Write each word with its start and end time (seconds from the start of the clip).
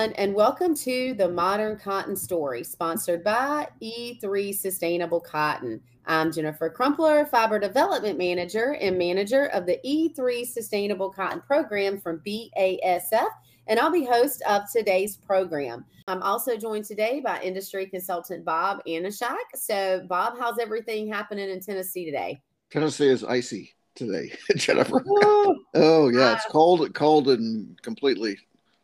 Everyone, 0.00 0.16
and 0.16 0.34
welcome 0.34 0.74
to 0.76 1.12
the 1.12 1.28
Modern 1.28 1.78
Cotton 1.78 2.16
Story, 2.16 2.64
sponsored 2.64 3.22
by 3.22 3.68
E3 3.82 4.54
Sustainable 4.54 5.20
Cotton. 5.20 5.78
I'm 6.06 6.32
Jennifer 6.32 6.70
Crumpler, 6.70 7.26
Fiber 7.26 7.58
Development 7.58 8.16
Manager 8.16 8.78
and 8.80 8.96
Manager 8.96 9.48
of 9.48 9.66
the 9.66 9.78
E3 9.84 10.46
Sustainable 10.46 11.10
Cotton 11.10 11.42
Program 11.42 12.00
from 12.00 12.22
BASF, 12.26 13.28
and 13.66 13.78
I'll 13.78 13.92
be 13.92 14.06
host 14.06 14.40
of 14.48 14.62
today's 14.72 15.18
program. 15.18 15.84
I'm 16.08 16.22
also 16.22 16.56
joined 16.56 16.86
today 16.86 17.20
by 17.20 17.38
industry 17.42 17.84
consultant 17.84 18.42
Bob 18.42 18.80
Antoshak. 18.88 19.36
So, 19.54 20.06
Bob, 20.08 20.38
how's 20.38 20.58
everything 20.58 21.12
happening 21.12 21.50
in 21.50 21.60
Tennessee 21.60 22.06
today? 22.06 22.40
Tennessee 22.70 23.08
is 23.08 23.22
icy 23.22 23.74
today, 23.94 24.32
Jennifer. 24.56 25.04
oh 25.06 26.08
yeah, 26.08 26.36
it's 26.36 26.46
cold, 26.46 26.94
cold, 26.94 27.28
and 27.28 27.78
completely 27.82 28.38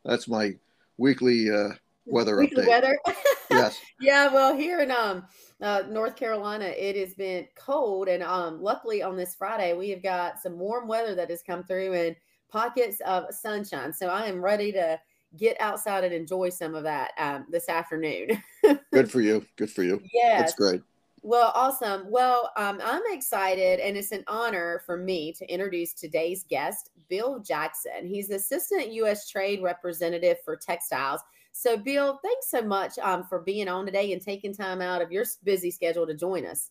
that's 0.06 0.28
my 0.28 0.54
weekly 0.98 1.50
uh, 1.50 1.70
weather 2.06 2.38
weekly 2.38 2.64
update. 2.64 2.68
Weather. 2.68 2.98
yes. 3.50 3.80
Yeah. 4.00 4.32
Well, 4.32 4.56
here 4.56 4.80
in 4.80 4.90
um 4.90 5.24
uh, 5.60 5.82
North 5.88 6.16
Carolina, 6.16 6.66
it 6.66 6.96
has 6.96 7.14
been 7.14 7.46
cold, 7.56 8.08
and 8.08 8.22
um 8.22 8.62
luckily 8.62 9.02
on 9.02 9.16
this 9.16 9.34
Friday 9.34 9.74
we 9.74 9.90
have 9.90 10.02
got 10.02 10.40
some 10.40 10.58
warm 10.58 10.88
weather 10.88 11.14
that 11.14 11.30
has 11.30 11.42
come 11.42 11.64
through 11.64 11.92
and 11.94 12.16
pockets 12.48 13.00
of 13.06 13.24
sunshine. 13.30 13.92
So 13.92 14.08
I 14.08 14.26
am 14.26 14.42
ready 14.42 14.72
to 14.72 14.98
get 15.36 15.60
outside 15.60 16.04
and 16.04 16.14
enjoy 16.14 16.48
some 16.48 16.74
of 16.74 16.84
that 16.84 17.12
um, 17.18 17.46
this 17.50 17.68
afternoon. 17.68 18.42
Good 18.92 19.10
for 19.10 19.20
you. 19.20 19.44
Good 19.56 19.70
for 19.70 19.82
you. 19.82 20.00
Yeah. 20.12 20.38
That's 20.38 20.54
great. 20.54 20.82
Well, 21.26 21.50
awesome. 21.56 22.04
Well, 22.08 22.52
um, 22.56 22.80
I'm 22.84 23.02
excited, 23.08 23.80
and 23.80 23.96
it's 23.96 24.12
an 24.12 24.22
honor 24.28 24.80
for 24.86 24.96
me 24.96 25.32
to 25.32 25.52
introduce 25.52 25.92
today's 25.92 26.44
guest, 26.48 26.90
Bill 27.08 27.40
Jackson. 27.40 28.06
He's 28.06 28.30
Assistant 28.30 28.92
U.S. 28.92 29.28
Trade 29.28 29.60
Representative 29.60 30.36
for 30.44 30.54
Textiles. 30.54 31.20
So, 31.50 31.76
Bill, 31.76 32.20
thanks 32.22 32.48
so 32.48 32.62
much 32.62 32.96
um, 33.00 33.24
for 33.24 33.40
being 33.40 33.66
on 33.66 33.86
today 33.86 34.12
and 34.12 34.22
taking 34.22 34.54
time 34.54 34.80
out 34.80 35.02
of 35.02 35.10
your 35.10 35.24
busy 35.42 35.68
schedule 35.68 36.06
to 36.06 36.14
join 36.14 36.46
us. 36.46 36.70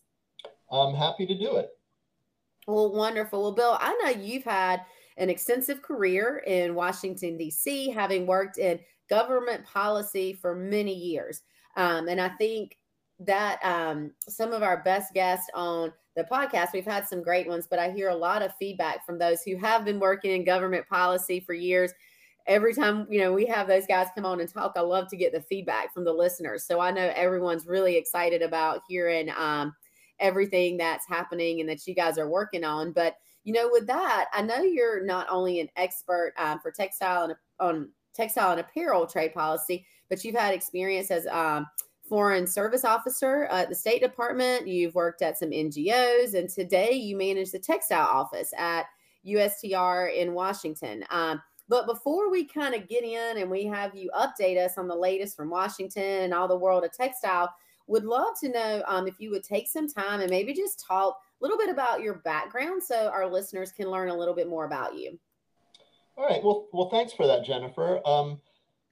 I'm 0.72 0.94
happy 0.94 1.26
to 1.26 1.38
do 1.38 1.56
it. 1.56 1.68
Well, 2.66 2.94
wonderful. 2.94 3.42
Well, 3.42 3.52
Bill, 3.52 3.76
I 3.78 3.94
know 4.02 4.22
you've 4.22 4.44
had 4.44 4.86
an 5.18 5.28
extensive 5.28 5.82
career 5.82 6.42
in 6.46 6.74
Washington, 6.74 7.36
D.C., 7.36 7.90
having 7.90 8.26
worked 8.26 8.56
in 8.56 8.80
government 9.10 9.66
policy 9.66 10.32
for 10.32 10.54
many 10.54 10.94
years. 10.94 11.42
Um, 11.76 12.08
and 12.08 12.18
I 12.18 12.30
think 12.30 12.78
that 13.20 13.58
um, 13.64 14.12
some 14.28 14.52
of 14.52 14.62
our 14.62 14.82
best 14.82 15.14
guests 15.14 15.48
on 15.54 15.92
the 16.16 16.24
podcast, 16.24 16.72
we've 16.72 16.84
had 16.84 17.06
some 17.06 17.22
great 17.22 17.46
ones, 17.46 17.66
but 17.68 17.78
I 17.78 17.90
hear 17.90 18.08
a 18.08 18.16
lot 18.16 18.42
of 18.42 18.54
feedback 18.58 19.04
from 19.04 19.18
those 19.18 19.42
who 19.42 19.56
have 19.56 19.84
been 19.84 20.00
working 20.00 20.32
in 20.32 20.44
government 20.44 20.86
policy 20.88 21.40
for 21.40 21.54
years. 21.54 21.92
Every 22.46 22.74
time, 22.74 23.06
you 23.10 23.20
know, 23.20 23.32
we 23.32 23.44
have 23.46 23.66
those 23.66 23.86
guys 23.86 24.08
come 24.14 24.24
on 24.24 24.40
and 24.40 24.48
talk, 24.48 24.74
I 24.76 24.80
love 24.80 25.08
to 25.08 25.16
get 25.16 25.32
the 25.32 25.40
feedback 25.40 25.92
from 25.92 26.04
the 26.04 26.12
listeners. 26.12 26.64
So 26.64 26.78
I 26.78 26.90
know 26.90 27.12
everyone's 27.14 27.66
really 27.66 27.96
excited 27.96 28.40
about 28.40 28.82
hearing 28.88 29.30
um, 29.36 29.74
everything 30.20 30.76
that's 30.76 31.06
happening 31.08 31.60
and 31.60 31.68
that 31.68 31.86
you 31.86 31.94
guys 31.94 32.18
are 32.18 32.28
working 32.28 32.64
on. 32.64 32.92
But, 32.92 33.16
you 33.44 33.52
know, 33.52 33.68
with 33.70 33.86
that, 33.88 34.26
I 34.32 34.42
know 34.42 34.62
you're 34.62 35.04
not 35.04 35.26
only 35.28 35.60
an 35.60 35.68
expert 35.76 36.34
um, 36.38 36.60
for 36.60 36.70
textile 36.70 37.24
and 37.24 37.34
on 37.58 37.88
textile 38.14 38.52
and 38.52 38.60
apparel 38.60 39.06
trade 39.06 39.34
policy, 39.34 39.84
but 40.08 40.24
you've 40.24 40.36
had 40.36 40.54
experience 40.54 41.10
as 41.10 41.26
um, 41.26 41.66
foreign 42.08 42.46
service 42.46 42.84
officer 42.84 43.44
at 43.44 43.68
the 43.68 43.74
State 43.74 44.02
Department. 44.02 44.66
You've 44.66 44.94
worked 44.94 45.22
at 45.22 45.38
some 45.38 45.50
NGOs, 45.50 46.34
and 46.34 46.48
today 46.48 46.92
you 46.92 47.16
manage 47.16 47.50
the 47.50 47.58
textile 47.58 48.06
office 48.06 48.52
at 48.56 48.86
USTR 49.26 50.14
in 50.14 50.34
Washington. 50.34 51.04
Um, 51.10 51.42
but 51.68 51.86
before 51.86 52.30
we 52.30 52.44
kind 52.44 52.74
of 52.74 52.88
get 52.88 53.02
in 53.02 53.38
and 53.38 53.50
we 53.50 53.64
have 53.64 53.94
you 53.94 54.10
update 54.16 54.56
us 54.56 54.78
on 54.78 54.86
the 54.86 54.94
latest 54.94 55.36
from 55.36 55.50
Washington 55.50 56.22
and 56.22 56.32
all 56.32 56.46
the 56.46 56.56
world 56.56 56.84
of 56.84 56.92
textile, 56.92 57.52
would 57.88 58.04
love 58.04 58.34
to 58.40 58.48
know 58.48 58.82
um, 58.86 59.06
if 59.06 59.14
you 59.18 59.30
would 59.30 59.42
take 59.42 59.68
some 59.68 59.88
time 59.88 60.20
and 60.20 60.30
maybe 60.30 60.52
just 60.52 60.84
talk 60.84 61.16
a 61.40 61.44
little 61.44 61.58
bit 61.58 61.68
about 61.68 62.02
your 62.02 62.14
background 62.14 62.82
so 62.82 63.08
our 63.08 63.30
listeners 63.30 63.72
can 63.72 63.90
learn 63.90 64.08
a 64.08 64.16
little 64.16 64.34
bit 64.34 64.48
more 64.48 64.64
about 64.64 64.96
you. 64.96 65.18
All 66.16 66.26
right. 66.26 66.42
Well, 66.42 66.68
well, 66.72 66.88
thanks 66.88 67.12
for 67.12 67.26
that, 67.26 67.44
Jennifer. 67.44 68.00
Um, 68.06 68.40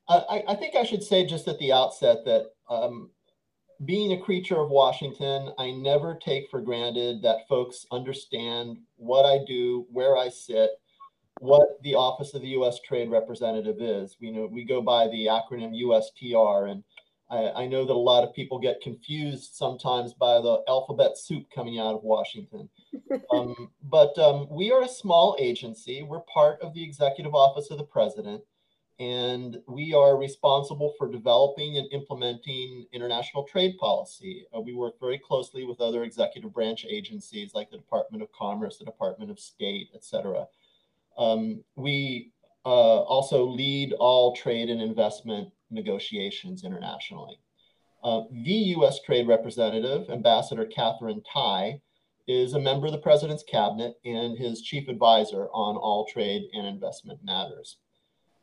I, 0.08 0.42
I, 0.48 0.54
think 0.54 0.76
I 0.76 0.84
should 0.84 1.02
say 1.02 1.24
just 1.24 1.48
at 1.48 1.58
the 1.58 1.72
outset 1.72 2.24
that 2.26 2.50
um, 2.68 3.10
being 3.84 4.12
a 4.12 4.20
creature 4.20 4.60
of 4.60 4.70
Washington, 4.70 5.52
I 5.58 5.72
never 5.72 6.14
take 6.14 6.48
for 6.50 6.60
granted 6.60 7.22
that 7.22 7.48
folks 7.48 7.86
understand 7.90 8.78
what 8.96 9.24
I 9.24 9.44
do, 9.44 9.86
where 9.90 10.16
I 10.16 10.28
sit, 10.28 10.70
what 11.40 11.82
the 11.82 11.94
Office 11.94 12.34
of 12.34 12.42
the 12.42 12.48
U.S. 12.48 12.78
Trade 12.80 13.10
Representative 13.10 13.80
is. 13.80 14.16
We 14.20 14.30
know 14.30 14.46
we 14.46 14.64
go 14.64 14.80
by 14.80 15.08
the 15.08 15.26
acronym 15.26 15.74
USTR, 15.82 16.70
and 16.70 16.84
I, 17.30 17.62
I 17.62 17.66
know 17.66 17.84
that 17.84 17.92
a 17.92 17.94
lot 17.94 18.24
of 18.24 18.34
people 18.34 18.58
get 18.58 18.80
confused 18.80 19.54
sometimes 19.54 20.14
by 20.14 20.40
the 20.40 20.62
alphabet 20.68 21.18
soup 21.18 21.44
coming 21.54 21.78
out 21.78 21.94
of 21.94 22.04
Washington. 22.04 22.68
um, 23.32 23.70
but 23.82 24.16
um, 24.18 24.46
we 24.48 24.70
are 24.70 24.84
a 24.84 24.88
small 24.88 25.36
agency. 25.40 26.02
We're 26.02 26.20
part 26.20 26.60
of 26.62 26.72
the 26.74 26.82
Executive 26.82 27.34
Office 27.34 27.70
of 27.70 27.78
the 27.78 27.84
President 27.84 28.42
and 29.00 29.60
we 29.66 29.92
are 29.92 30.16
responsible 30.16 30.94
for 30.96 31.10
developing 31.10 31.78
and 31.78 31.92
implementing 31.92 32.86
international 32.92 33.42
trade 33.44 33.76
policy. 33.78 34.46
Uh, 34.56 34.60
we 34.60 34.72
work 34.72 34.94
very 35.00 35.18
closely 35.18 35.64
with 35.64 35.80
other 35.80 36.04
executive 36.04 36.52
branch 36.52 36.86
agencies 36.88 37.54
like 37.54 37.70
the 37.70 37.76
Department 37.76 38.22
of 38.22 38.30
Commerce, 38.32 38.78
the 38.78 38.84
Department 38.84 39.30
of 39.30 39.40
State, 39.40 39.88
et 39.94 40.04
cetera. 40.04 40.46
Um, 41.18 41.64
we 41.74 42.32
uh, 42.64 43.02
also 43.02 43.44
lead 43.44 43.92
all 43.94 44.34
trade 44.34 44.70
and 44.70 44.80
investment 44.80 45.48
negotiations 45.70 46.64
internationally. 46.64 47.40
Uh, 48.04 48.22
the 48.30 48.52
U.S. 48.76 49.00
Trade 49.00 49.26
Representative, 49.26 50.08
Ambassador 50.10 50.66
Katherine 50.66 51.22
Tai, 51.32 51.80
is 52.28 52.54
a 52.54 52.60
member 52.60 52.86
of 52.86 52.92
the 52.92 52.98
President's 52.98 53.42
Cabinet 53.42 53.96
and 54.04 54.38
his 54.38 54.62
chief 54.62 54.88
advisor 54.88 55.48
on 55.52 55.76
all 55.76 56.06
trade 56.06 56.42
and 56.52 56.66
investment 56.66 57.18
matters. 57.24 57.78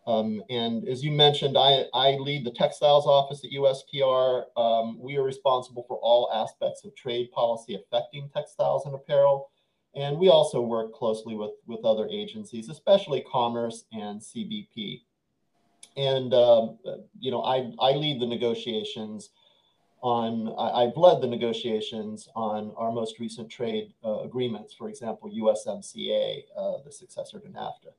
Um, 0.08 0.44
and 0.50 0.88
as 0.88 1.04
you 1.04 1.12
mentioned, 1.12 1.58
I, 1.58 1.86
I 1.94 2.14
lead 2.18 2.46
the 2.46 2.52
textiles 2.52 3.06
office 3.06 3.44
at 3.46 3.52
USTR. 3.52 4.46
Um, 4.58 5.00
we 5.00 5.18
are 5.18 5.24
responsible 5.24 5.86
for 5.88 5.98
all 5.98 6.32
aspects 6.34 6.84
of 6.84 6.96
trade 6.96 7.32
policy 7.32 7.76
affecting 7.76 8.30
textiles 8.30 8.86
and 8.86 8.96
apparel. 8.96 9.52
And 9.94 10.18
we 10.18 10.30
also 10.30 10.62
work 10.62 10.94
closely 10.94 11.36
with, 11.36 11.52
with 11.68 11.84
other 11.86 12.08
agencies, 12.12 12.70
especially 12.70 13.24
Commerce 13.32 13.86
and 13.92 14.20
CBP. 14.20 15.02
And, 15.98 16.34
um, 16.34 16.80
you 17.20 17.30
know, 17.30 17.44
I, 17.44 17.72
I 17.80 17.92
lead 17.92 18.22
the 18.22 18.26
negotiations 18.28 19.32
on, 20.02 20.56
I, 20.58 20.86
have 20.86 20.98
led 20.98 21.22
the 21.22 21.28
negotiations 21.28 22.28
on 22.36 22.74
our 22.76 22.92
most 22.92 23.20
recent 23.20 23.52
trade 23.52 23.94
uh, 24.04 24.22
agreements, 24.22 24.74
for 24.74 24.90
example, 24.90 25.30
USMCA, 25.30 26.44
uh, 26.58 26.78
the 26.84 26.92
successor 26.92 27.40
to 27.40 27.48
NAFTA. 27.48 27.92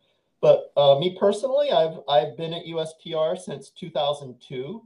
But 0.42 0.72
uh, 0.76 0.98
me 0.98 1.16
personally, 1.18 1.70
I've 1.70 2.00
I've 2.08 2.36
been 2.36 2.52
at 2.52 2.66
USTR 2.66 3.38
since 3.38 3.70
2002. 3.70 4.82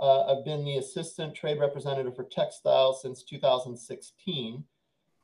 Uh, 0.00 0.22
I've 0.32 0.44
been 0.44 0.64
the 0.64 0.78
assistant 0.78 1.34
trade 1.34 1.58
representative 1.58 2.16
for 2.16 2.24
textiles 2.24 3.02
since 3.02 3.22
2016. 3.24 4.64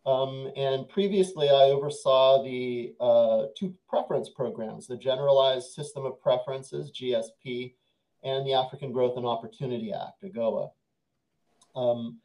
Um, 0.05 0.53
and 0.57 0.89
previously, 0.89 1.49
I 1.49 1.71
oversaw 1.71 2.43
the 2.43 2.95
uh, 3.01 3.47
two 3.57 3.75
preference 3.89 4.29
programs, 4.29 4.87
the 4.87 4.97
Generalized 4.97 5.73
System 5.73 6.05
of 6.05 6.21
Preferences, 6.21 6.91
GSP, 6.91 7.75
and 8.23 8.47
the 8.47 8.55
African 8.55 8.93
Growth 8.93 9.17
and 9.17 9.27
Opportunity 9.27 9.93
Act, 9.93 10.23
AGOA. 10.23 10.71
Um, 11.75 12.19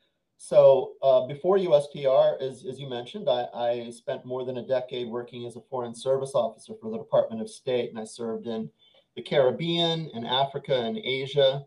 so 0.43 0.93
uh, 1.03 1.27
before 1.27 1.59
USTR, 1.59 2.41
as, 2.41 2.65
as 2.65 2.79
you 2.79 2.89
mentioned, 2.89 3.29
I, 3.29 3.45
I, 3.53 3.91
spent 3.91 4.25
more 4.25 4.43
than 4.43 4.57
a 4.57 4.65
decade 4.65 5.07
working 5.07 5.45
as 5.45 5.55
a 5.55 5.61
foreign 5.69 5.93
service 5.93 6.31
officer 6.33 6.73
for 6.81 6.89
the 6.89 6.97
Department 6.97 7.41
of 7.41 7.47
State, 7.47 7.91
and 7.91 7.99
I 7.99 8.05
served 8.05 8.47
in 8.47 8.67
the 9.15 9.21
Caribbean 9.21 10.09
and 10.15 10.25
Africa 10.25 10.73
and 10.73 10.97
Asia. 10.97 11.63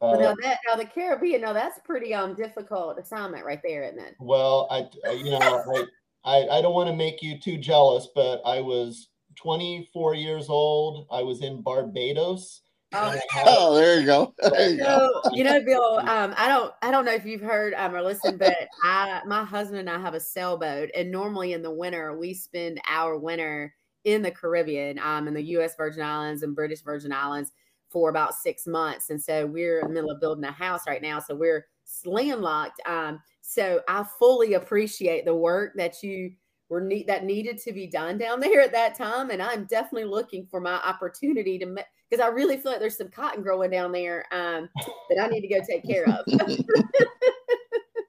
Uh, 0.00 0.16
well, 0.18 0.20
now 0.20 0.34
that 0.42 0.58
now 0.68 0.74
the 0.74 0.84
Caribbean, 0.84 1.42
now 1.42 1.52
that's 1.52 1.78
pretty 1.84 2.12
um 2.12 2.34
difficult 2.34 2.98
assignment 2.98 3.44
right 3.44 3.60
there, 3.62 3.84
isn't 3.84 4.00
it? 4.00 4.16
Well, 4.18 4.66
I 4.68 5.12
you 5.12 5.30
know 5.30 5.38
I, 5.38 5.84
I 6.24 6.58
I 6.58 6.60
don't 6.60 6.74
want 6.74 6.90
to 6.90 6.96
make 6.96 7.22
you 7.22 7.38
too 7.38 7.56
jealous, 7.56 8.08
but 8.16 8.42
I 8.44 8.60
was 8.60 9.10
24 9.36 10.16
years 10.16 10.48
old. 10.48 11.06
I 11.12 11.22
was 11.22 11.42
in 11.42 11.62
Barbados 11.62 12.62
Oh, 12.94 13.14
oh, 13.44 13.74
there 13.74 14.00
you 14.00 14.06
go. 14.06 14.34
There 14.42 14.70
you, 14.70 14.78
so, 14.78 15.20
go. 15.24 15.30
you 15.32 15.44
know, 15.44 15.62
Bill, 15.62 15.98
um, 15.98 16.34
I 16.36 16.48
don't, 16.48 16.72
I 16.82 16.90
don't 16.90 17.04
know 17.04 17.12
if 17.12 17.26
you've 17.26 17.42
heard 17.42 17.74
um, 17.74 17.94
or 17.94 18.02
listened, 18.02 18.38
but 18.38 18.56
I, 18.82 19.20
my 19.26 19.44
husband 19.44 19.80
and 19.80 19.90
I 19.90 19.98
have 19.98 20.14
a 20.14 20.20
sailboat, 20.20 20.90
and 20.94 21.10
normally 21.10 21.52
in 21.52 21.62
the 21.62 21.70
winter 21.70 22.16
we 22.16 22.32
spend 22.32 22.80
our 22.88 23.18
winter 23.18 23.74
in 24.04 24.22
the 24.22 24.30
Caribbean, 24.30 24.98
um, 25.00 25.28
in 25.28 25.34
the 25.34 25.42
U.S. 25.42 25.76
Virgin 25.76 26.02
Islands 26.02 26.42
and 26.42 26.54
British 26.54 26.80
Virgin 26.80 27.12
Islands 27.12 27.52
for 27.90 28.08
about 28.08 28.34
six 28.34 28.66
months, 28.66 29.10
and 29.10 29.22
so 29.22 29.44
we're 29.44 29.80
in 29.80 29.88
the 29.88 29.94
middle 29.94 30.10
of 30.10 30.20
building 30.20 30.44
a 30.44 30.52
house 30.52 30.82
right 30.86 31.02
now, 31.02 31.20
so 31.20 31.34
we're 31.34 31.66
landlocked. 32.04 32.80
Um, 32.86 33.20
so 33.42 33.80
I 33.88 34.04
fully 34.18 34.54
appreciate 34.54 35.24
the 35.24 35.34
work 35.34 35.72
that 35.76 36.02
you 36.02 36.32
were 36.68 36.80
need 36.80 37.06
that 37.06 37.24
needed 37.24 37.58
to 37.58 37.72
be 37.72 37.86
done 37.86 38.18
down 38.18 38.40
there 38.40 38.60
at 38.60 38.72
that 38.72 38.94
time. 38.94 39.30
And 39.30 39.42
I'm 39.42 39.64
definitely 39.64 40.08
looking 40.08 40.46
for 40.46 40.60
my 40.60 40.74
opportunity 40.74 41.58
to 41.58 41.66
because 42.08 42.24
I 42.24 42.28
really 42.28 42.56
feel 42.56 42.72
like 42.72 42.80
there's 42.80 42.96
some 42.96 43.08
cotton 43.08 43.42
growing 43.42 43.70
down 43.70 43.92
there 43.92 44.24
um, 44.32 44.68
that 45.10 45.22
I 45.22 45.28
need 45.28 45.42
to 45.42 45.48
go 45.48 45.60
take 45.68 45.84
care 45.84 46.08
of. 46.08 46.24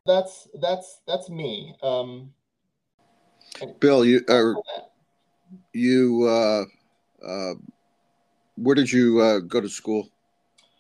that's 0.06 0.48
that's 0.62 1.02
that's 1.08 1.30
me. 1.30 1.76
Um, 1.84 2.32
Bill, 3.80 4.06
you 4.06 4.22
are 4.30 4.56
you 5.74 6.26
uh, 6.28 6.66
uh, 7.26 7.54
where 8.56 8.76
did 8.76 8.92
you 8.92 9.20
uh, 9.20 9.40
go 9.40 9.60
to 9.60 9.70
school? 9.70 10.10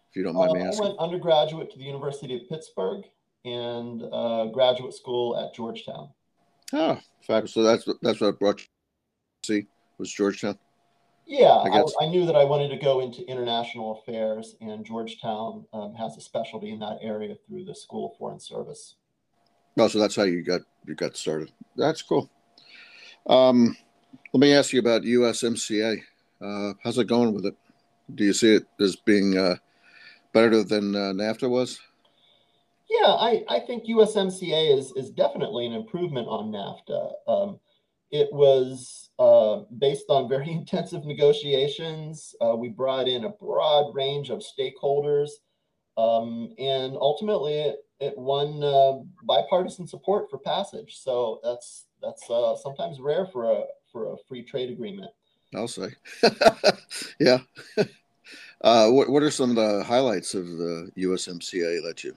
If 0.09 0.15
you 0.15 0.23
don't 0.23 0.35
mind 0.35 0.53
me 0.53 0.61
uh, 0.61 0.65
asking. 0.65 0.85
I 0.85 0.87
went 0.87 0.99
undergraduate 0.99 1.71
to 1.71 1.77
the 1.77 1.83
University 1.83 2.35
of 2.35 2.49
Pittsburgh 2.49 3.03
and 3.45 4.03
uh, 4.11 4.45
graduate 4.45 4.93
school 4.93 5.37
at 5.37 5.53
Georgetown. 5.53 6.09
Oh, 6.73 6.99
fabulous! 7.25 7.53
So 7.53 7.63
that's 7.63 7.87
that's 8.01 8.21
what 8.21 8.39
brought 8.39 8.61
you. 8.61 8.67
See, 9.43 9.67
was 9.97 10.11
Georgetown. 10.11 10.57
Yeah, 11.25 11.49
I, 11.49 11.81
I, 11.81 11.83
I, 12.01 12.09
knew 12.09 12.25
that 12.25 12.35
I 12.35 12.43
wanted 12.43 12.69
to 12.69 12.77
go 12.77 13.01
into 13.01 13.21
international 13.27 13.99
affairs, 13.99 14.55
and 14.61 14.83
Georgetown 14.83 15.63
um, 15.73 15.93
has 15.93 16.17
a 16.17 16.21
specialty 16.21 16.71
in 16.71 16.79
that 16.79 16.97
area 17.03 17.35
through 17.47 17.65
the 17.65 17.75
School 17.75 18.09
of 18.09 18.17
Foreign 18.17 18.39
Service. 18.39 18.95
Oh, 19.77 19.87
so 19.87 19.99
that's 19.99 20.15
how 20.15 20.23
you 20.23 20.41
got 20.41 20.61
you 20.87 20.95
got 20.95 21.15
started. 21.15 21.51
That's 21.75 22.01
cool. 22.01 22.29
Um, 23.27 23.77
let 24.33 24.41
me 24.41 24.53
ask 24.53 24.73
you 24.73 24.79
about 24.79 25.03
USMCA. 25.03 26.01
Uh, 26.41 26.73
how's 26.83 26.97
it 26.97 27.07
going 27.07 27.33
with 27.33 27.45
it? 27.45 27.55
Do 28.15 28.23
you 28.23 28.33
see 28.33 28.55
it 28.55 28.65
as 28.79 28.95
being 28.95 29.37
uh, 29.37 29.55
better 30.33 30.63
than 30.63 30.95
uh, 30.95 31.13
NAFTA 31.13 31.47
was? 31.47 31.79
Yeah, 32.89 33.07
I, 33.07 33.43
I 33.47 33.59
think 33.59 33.85
USMCA 33.85 34.77
is 34.77 34.91
is 34.95 35.11
definitely 35.11 35.65
an 35.67 35.73
improvement 35.73 36.27
on 36.27 36.51
NAFTA. 36.51 37.11
Um, 37.27 37.59
it 38.11 38.29
was 38.31 39.11
uh, 39.19 39.61
based 39.77 40.05
on 40.09 40.27
very 40.27 40.51
intensive 40.51 41.05
negotiations. 41.05 42.35
Uh, 42.41 42.55
we 42.55 42.69
brought 42.69 43.07
in 43.07 43.25
a 43.25 43.29
broad 43.29 43.93
range 43.93 44.31
of 44.31 44.39
stakeholders, 44.39 45.29
um, 45.97 46.53
and 46.57 46.95
ultimately 46.95 47.59
it, 47.59 47.85
it 47.99 48.17
won 48.17 48.63
uh, 48.63 48.99
bipartisan 49.23 49.85
support 49.85 50.29
for 50.29 50.39
passage. 50.39 50.97
So 50.97 51.39
that's 51.43 51.85
that's 52.01 52.27
uh, 52.29 52.55
sometimes 52.55 52.99
rare 52.99 53.27
for 53.27 53.51
a 53.51 53.63
for 53.91 54.13
a 54.13 54.17
free 54.27 54.43
trade 54.43 54.71
agreement. 54.71 55.11
I'll 55.55 55.67
say, 55.67 55.89
yeah. 57.19 57.39
Uh, 58.61 58.89
what 58.89 59.09
what 59.09 59.23
are 59.23 59.31
some 59.31 59.51
of 59.51 59.55
the 59.55 59.81
highlights 59.85 60.33
of 60.33 60.45
the 60.45 60.91
USMCA 60.97 61.81
that 61.81 62.03
you 62.03 62.13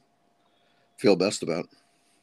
feel 1.03 1.17
best 1.17 1.43
about? 1.43 1.69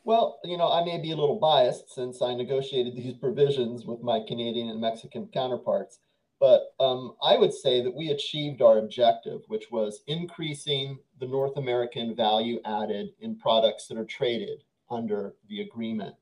Well, 0.05 0.39
you 0.45 0.57
know, 0.57 0.71
I 0.71 0.83
may 0.83 0.97
be 0.99 1.11
a 1.11 1.15
little 1.15 1.37
biased 1.37 1.93
since 1.93 2.21
I 2.21 2.33
negotiated 2.33 2.95
these 2.95 3.13
provisions 3.13 3.85
with 3.85 4.01
my 4.01 4.21
Canadian 4.25 4.69
and 4.69 4.79
Mexican 4.79 5.27
counterparts, 5.27 5.99
but 6.39 6.73
um, 6.79 7.15
I 7.21 7.37
would 7.37 7.53
say 7.53 7.83
that 7.83 7.93
we 7.93 8.09
achieved 8.09 8.61
our 8.61 8.77
objective, 8.77 9.41
which 9.47 9.65
was 9.69 10.01
increasing 10.07 10.97
the 11.19 11.27
North 11.27 11.57
American 11.57 12.15
value 12.15 12.61
added 12.63 13.09
in 13.19 13.35
products 13.35 13.87
that 13.87 13.97
are 13.97 14.05
traded 14.05 14.63
under 14.89 15.35
the 15.49 15.61
agreement. 15.61 16.15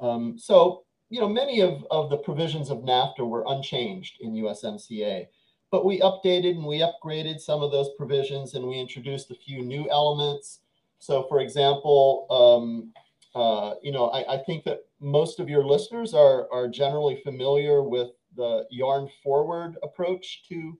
Um, 0.00 0.38
so, 0.38 0.84
you 1.10 1.20
know, 1.20 1.28
many 1.28 1.60
of, 1.60 1.84
of 1.90 2.08
the 2.08 2.16
provisions 2.16 2.70
of 2.70 2.78
NAFTA 2.78 3.28
were 3.28 3.44
unchanged 3.46 4.16
in 4.20 4.32
USMCA, 4.32 5.26
but 5.70 5.84
we 5.84 6.00
updated 6.00 6.52
and 6.52 6.64
we 6.64 6.78
upgraded 6.80 7.38
some 7.38 7.62
of 7.62 7.70
those 7.70 7.90
provisions 7.98 8.54
and 8.54 8.66
we 8.66 8.80
introduced 8.80 9.30
a 9.30 9.34
few 9.34 9.62
new 9.62 9.88
elements. 9.90 10.61
So, 11.02 11.26
for 11.28 11.40
example, 11.40 12.26
um, 12.30 12.92
uh, 13.34 13.74
you 13.82 13.90
know, 13.90 14.06
I, 14.10 14.34
I, 14.34 14.38
think 14.44 14.62
that 14.66 14.82
most 15.00 15.40
of 15.40 15.48
your 15.48 15.64
listeners 15.64 16.14
are, 16.14 16.46
are 16.52 16.68
generally 16.68 17.20
familiar 17.24 17.82
with 17.82 18.10
the 18.36 18.66
yarn 18.70 19.08
forward 19.20 19.78
approach 19.82 20.44
to 20.48 20.78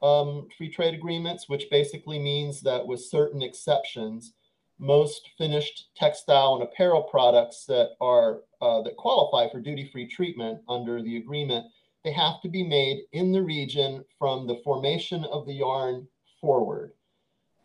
um, 0.00 0.48
free 0.56 0.70
trade 0.70 0.94
agreements, 0.94 1.50
which 1.50 1.68
basically 1.70 2.18
means 2.18 2.62
that 2.62 2.86
with 2.86 3.00
certain 3.00 3.42
exceptions, 3.42 4.32
most 4.78 5.28
finished 5.36 5.90
textile 5.94 6.54
and 6.54 6.62
apparel 6.62 7.02
products 7.02 7.66
that 7.66 7.90
are 8.00 8.38
uh, 8.62 8.80
that 8.80 8.96
qualify 8.96 9.50
for 9.52 9.60
duty-free 9.60 10.08
treatment 10.08 10.60
under 10.66 11.02
the 11.02 11.18
agreement, 11.18 11.66
they 12.04 12.12
have 12.12 12.40
to 12.40 12.48
be 12.48 12.62
made 12.62 13.02
in 13.12 13.32
the 13.32 13.42
region 13.42 14.02
from 14.18 14.46
the 14.46 14.62
formation 14.64 15.24
of 15.24 15.44
the 15.44 15.52
yarn 15.52 16.08
forward. 16.40 16.92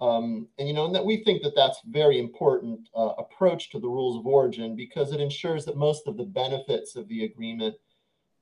Um, 0.04 0.50
and 0.58 0.68
you 0.68 0.74
know, 0.74 0.86
and 0.86 0.96
that 0.96 1.06
we 1.06 1.24
think 1.24 1.44
that 1.44 1.56
that's 1.56 1.80
very 1.86 2.20
important 2.20 2.90
uh, 2.94 3.14
approach 3.18 3.70
to 3.70 3.80
the 3.80 3.88
rules 3.88 4.18
of 4.18 4.28
origin 4.28 4.76
because 4.76 5.14
it 5.14 5.22
ensures 5.22 5.64
that 5.64 5.78
most 5.78 6.08
of 6.08 6.18
the 6.18 6.26
benefits 6.26 6.98
of 6.98 7.08
the 7.08 7.24
agreement 7.24 7.76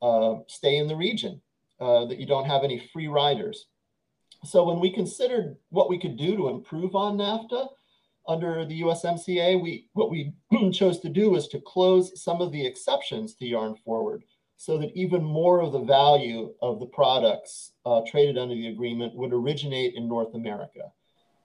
uh, 0.01 0.37
stay 0.47 0.77
in 0.77 0.87
the 0.87 0.95
region, 0.95 1.39
uh, 1.79 2.05
that 2.05 2.17
you 2.17 2.25
don't 2.25 2.47
have 2.47 2.63
any 2.63 2.79
free 2.91 3.07
riders. 3.07 3.67
So 4.43 4.63
when 4.63 4.79
we 4.79 4.91
considered 4.91 5.55
what 5.69 5.87
we 5.87 5.99
could 5.99 6.17
do 6.17 6.35
to 6.35 6.49
improve 6.49 6.95
on 6.95 7.17
NAFTA 7.17 7.67
under 8.27 8.65
the 8.65 8.81
USMCA, 8.81 9.61
we 9.61 9.87
what 9.93 10.09
we 10.09 10.33
chose 10.71 10.99
to 11.01 11.09
do 11.09 11.29
was 11.29 11.47
to 11.49 11.61
close 11.61 12.19
some 12.23 12.41
of 12.41 12.51
the 12.51 12.65
exceptions 12.65 13.35
to 13.35 13.45
yarn 13.45 13.75
forward 13.85 14.23
so 14.57 14.79
that 14.79 14.95
even 14.95 15.23
more 15.23 15.61
of 15.61 15.73
the 15.73 15.83
value 15.83 16.55
of 16.59 16.79
the 16.79 16.87
products 16.87 17.73
uh, 17.85 18.01
traded 18.07 18.39
under 18.39 18.55
the 18.55 18.69
agreement 18.69 19.13
would 19.13 19.31
originate 19.31 19.93
in 19.93 20.07
North 20.07 20.33
America. 20.33 20.91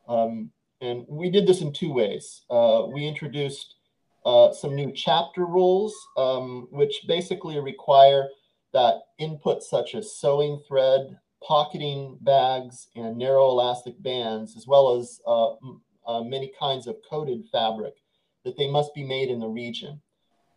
Um, 0.08 0.50
and 0.80 1.04
we 1.08 1.30
did 1.30 1.46
this 1.46 1.62
in 1.62 1.72
two 1.72 1.92
ways. 1.92 2.42
Uh, 2.50 2.84
we 2.92 3.06
introduced 3.06 3.76
uh, 4.24 4.52
some 4.52 4.74
new 4.74 4.92
chapter 4.92 5.46
rules, 5.46 5.94
um, 6.16 6.68
which 6.70 7.04
basically 7.06 7.58
require 7.60 8.28
that 8.72 8.96
inputs 9.20 9.62
such 9.62 9.94
as 9.94 10.16
sewing 10.16 10.60
thread, 10.68 11.16
pocketing 11.42 12.18
bags, 12.20 12.88
and 12.96 13.16
narrow 13.16 13.48
elastic 13.48 14.00
bands, 14.02 14.56
as 14.56 14.66
well 14.66 14.96
as 14.96 15.20
uh, 15.26 15.52
uh 16.06 16.22
many 16.22 16.52
kinds 16.58 16.86
of 16.86 16.96
coated 17.08 17.44
fabric, 17.50 17.94
that 18.44 18.56
they 18.56 18.68
must 18.68 18.94
be 18.94 19.04
made 19.04 19.28
in 19.30 19.38
the 19.38 19.48
region, 19.48 20.00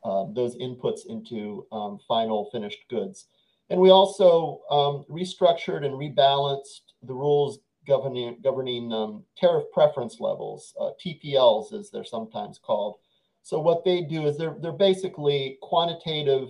uh, 0.04 0.25
those 0.34 0.56
inputs 0.57 1.06
into 1.07 1.66
um, 1.72 2.00
final 2.07 2.50
finished 2.51 2.84
goods. 2.90 3.28
And 3.69 3.80
we 3.80 3.92
also 3.92 4.62
um, 4.72 5.06
restructured 5.10 5.86
and 5.86 5.94
rebalanced 5.94 6.81
the 7.04 7.13
rules 7.13 7.60
governing, 7.89 8.38
governing 8.41 8.93
um, 8.93 9.24
tariff 9.36 9.65
preference 9.74 10.22
levels, 10.22 10.74
uh, 10.79 10.91
TPLs 11.03 11.74
as 11.74 11.89
they're 11.89 12.05
sometimes 12.05 12.58
called. 12.58 13.00
So 13.41 13.60
what 13.60 13.84
they 13.84 14.01
do 14.01 14.27
is 14.27 14.38
they're, 14.38 14.55
they're 14.62 14.72
basically 14.72 15.58
quantitative 15.62 16.50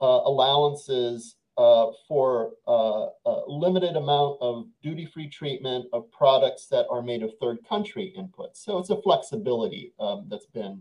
uh, 0.00 0.22
allowances 0.24 1.36
uh, 1.58 1.86
for 2.06 2.52
uh, 2.66 3.06
a 3.26 3.42
limited 3.48 3.96
amount 3.96 4.38
of 4.40 4.66
duty-free 4.82 5.28
treatment 5.28 5.86
of 5.92 6.10
products 6.10 6.66
that 6.66 6.86
are 6.88 7.02
made 7.02 7.22
of 7.22 7.32
third 7.40 7.58
country 7.68 8.14
inputs. 8.16 8.58
So 8.64 8.78
it's 8.78 8.90
a 8.90 9.02
flexibility 9.02 9.92
um, 9.98 10.26
that's 10.30 10.46
been 10.46 10.80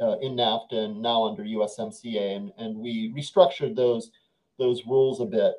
uh, 0.00 0.16
in 0.20 0.34
NAFTA 0.34 0.86
and 0.86 1.00
now 1.00 1.24
under 1.24 1.44
USMCA, 1.44 2.36
and, 2.36 2.52
and 2.58 2.76
we 2.76 3.12
restructured 3.16 3.76
those, 3.76 4.10
those 4.58 4.84
rules 4.84 5.20
a 5.20 5.24
bit 5.24 5.54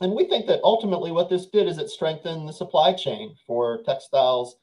and 0.00 0.12
we 0.12 0.24
think 0.24 0.46
that 0.46 0.60
ultimately 0.62 1.10
what 1.10 1.28
this 1.28 1.46
did 1.46 1.68
is 1.68 1.78
it 1.78 1.90
strengthened 1.90 2.48
the 2.48 2.52
supply 2.52 2.92
chain 2.92 3.34
for 3.46 3.82
textiles 3.82 4.56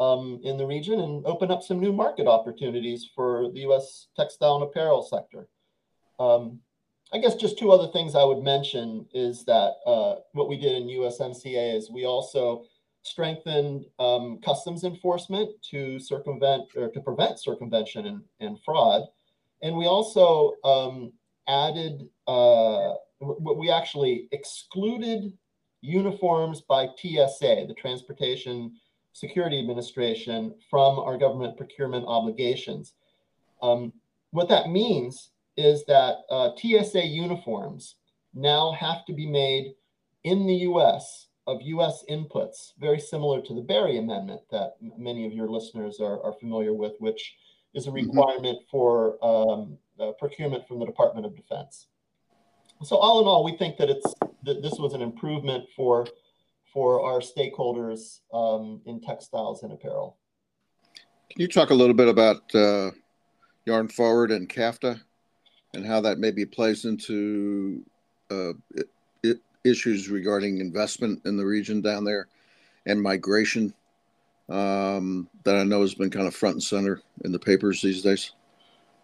um, 0.00 0.40
in 0.42 0.56
the 0.56 0.66
region 0.66 1.00
and 1.00 1.24
opened 1.26 1.52
up 1.52 1.62
some 1.62 1.80
new 1.80 1.92
market 1.92 2.26
opportunities 2.26 3.08
for 3.14 3.50
the 3.52 3.60
U.S. 3.60 4.08
textile 4.16 4.56
and 4.56 4.64
apparel 4.64 5.02
sector. 5.02 5.48
Um, 6.18 6.60
I 7.12 7.18
guess 7.18 7.34
just 7.36 7.58
two 7.58 7.70
other 7.70 7.92
things 7.92 8.14
I 8.14 8.24
would 8.24 8.42
mention 8.42 9.06
is 9.14 9.44
that 9.44 9.74
uh, 9.86 10.16
what 10.32 10.48
we 10.48 10.56
did 10.56 10.72
in 10.72 10.88
USMCA 10.88 11.76
is 11.76 11.90
we 11.90 12.06
also 12.06 12.64
strengthened 13.02 13.84
um, 13.98 14.40
customs 14.44 14.82
enforcement 14.82 15.50
to 15.70 15.98
circumvent 15.98 16.64
or 16.76 16.88
to 16.88 17.00
prevent 17.00 17.40
circumvention 17.40 18.06
and, 18.06 18.22
and 18.40 18.58
fraud. 18.64 19.02
And 19.62 19.76
we 19.76 19.86
also 19.86 20.54
um, 20.64 21.12
added 21.46 22.08
uh, 22.26 22.94
we 23.38 23.70
actually 23.70 24.28
excluded 24.32 25.32
uniforms 25.80 26.62
by 26.62 26.88
TSA, 26.96 27.66
the 27.68 27.74
Transportation 27.78 28.72
Security 29.12 29.58
Administration, 29.60 30.54
from 30.70 30.98
our 30.98 31.18
government 31.18 31.56
procurement 31.56 32.04
obligations. 32.06 32.94
Um, 33.62 33.92
what 34.30 34.48
that 34.48 34.70
means 34.70 35.30
is 35.56 35.84
that 35.86 36.16
uh, 36.30 36.50
TSA 36.56 37.06
uniforms 37.06 37.96
now 38.34 38.72
have 38.72 39.04
to 39.06 39.12
be 39.12 39.26
made 39.26 39.74
in 40.24 40.46
the 40.46 40.54
US 40.68 41.28
of 41.46 41.60
US 41.60 42.02
inputs, 42.10 42.72
very 42.80 42.98
similar 42.98 43.42
to 43.42 43.54
the 43.54 43.60
Berry 43.60 43.98
Amendment 43.98 44.40
that 44.50 44.76
many 44.80 45.26
of 45.26 45.32
your 45.32 45.48
listeners 45.48 46.00
are, 46.00 46.22
are 46.22 46.32
familiar 46.40 46.72
with, 46.72 46.94
which 46.98 47.36
is 47.74 47.86
a 47.86 47.90
mm-hmm. 47.90 48.08
requirement 48.08 48.58
mm-hmm. 48.58 48.70
for 48.70 49.24
um, 49.24 49.78
uh, 50.00 50.12
procurement 50.18 50.66
from 50.66 50.78
the 50.78 50.86
Department 50.86 51.26
of 51.26 51.36
Defense 51.36 51.86
so 52.86 52.96
all 52.96 53.20
in 53.20 53.26
all, 53.26 53.44
we 53.44 53.56
think 53.56 53.76
that 53.78 53.90
it's 53.90 54.14
that 54.44 54.62
this 54.62 54.74
was 54.78 54.94
an 54.94 55.02
improvement 55.02 55.64
for 55.76 56.06
for 56.72 57.04
our 57.04 57.20
stakeholders 57.20 58.20
um, 58.32 58.80
in 58.86 59.00
textiles 59.00 59.62
and 59.62 59.72
apparel. 59.72 60.16
Can 61.30 61.40
you 61.40 61.48
talk 61.48 61.70
a 61.70 61.74
little 61.74 61.94
bit 61.94 62.08
about 62.08 62.54
uh, 62.54 62.90
Yarn 63.64 63.88
Forward 63.88 64.30
and 64.30 64.48
CAFTA? 64.48 65.00
and 65.74 65.84
how 65.84 66.00
that 66.00 66.18
maybe 66.18 66.46
plays 66.46 66.84
into 66.84 67.84
uh, 68.30 68.52
it, 68.74 68.88
it, 69.22 69.38
issues 69.64 70.08
regarding 70.08 70.58
investment 70.58 71.20
in 71.24 71.36
the 71.36 71.44
region 71.44 71.80
down 71.80 72.04
there 72.04 72.28
and 72.86 73.00
migration 73.00 73.74
um, 74.48 75.28
that 75.44 75.56
I 75.56 75.64
know 75.64 75.80
has 75.80 75.94
been 75.94 76.10
kind 76.10 76.26
of 76.26 76.34
front 76.34 76.54
and 76.54 76.62
center 76.62 77.00
in 77.24 77.32
the 77.32 77.38
papers 77.38 77.82
these 77.82 78.02
days. 78.02 78.32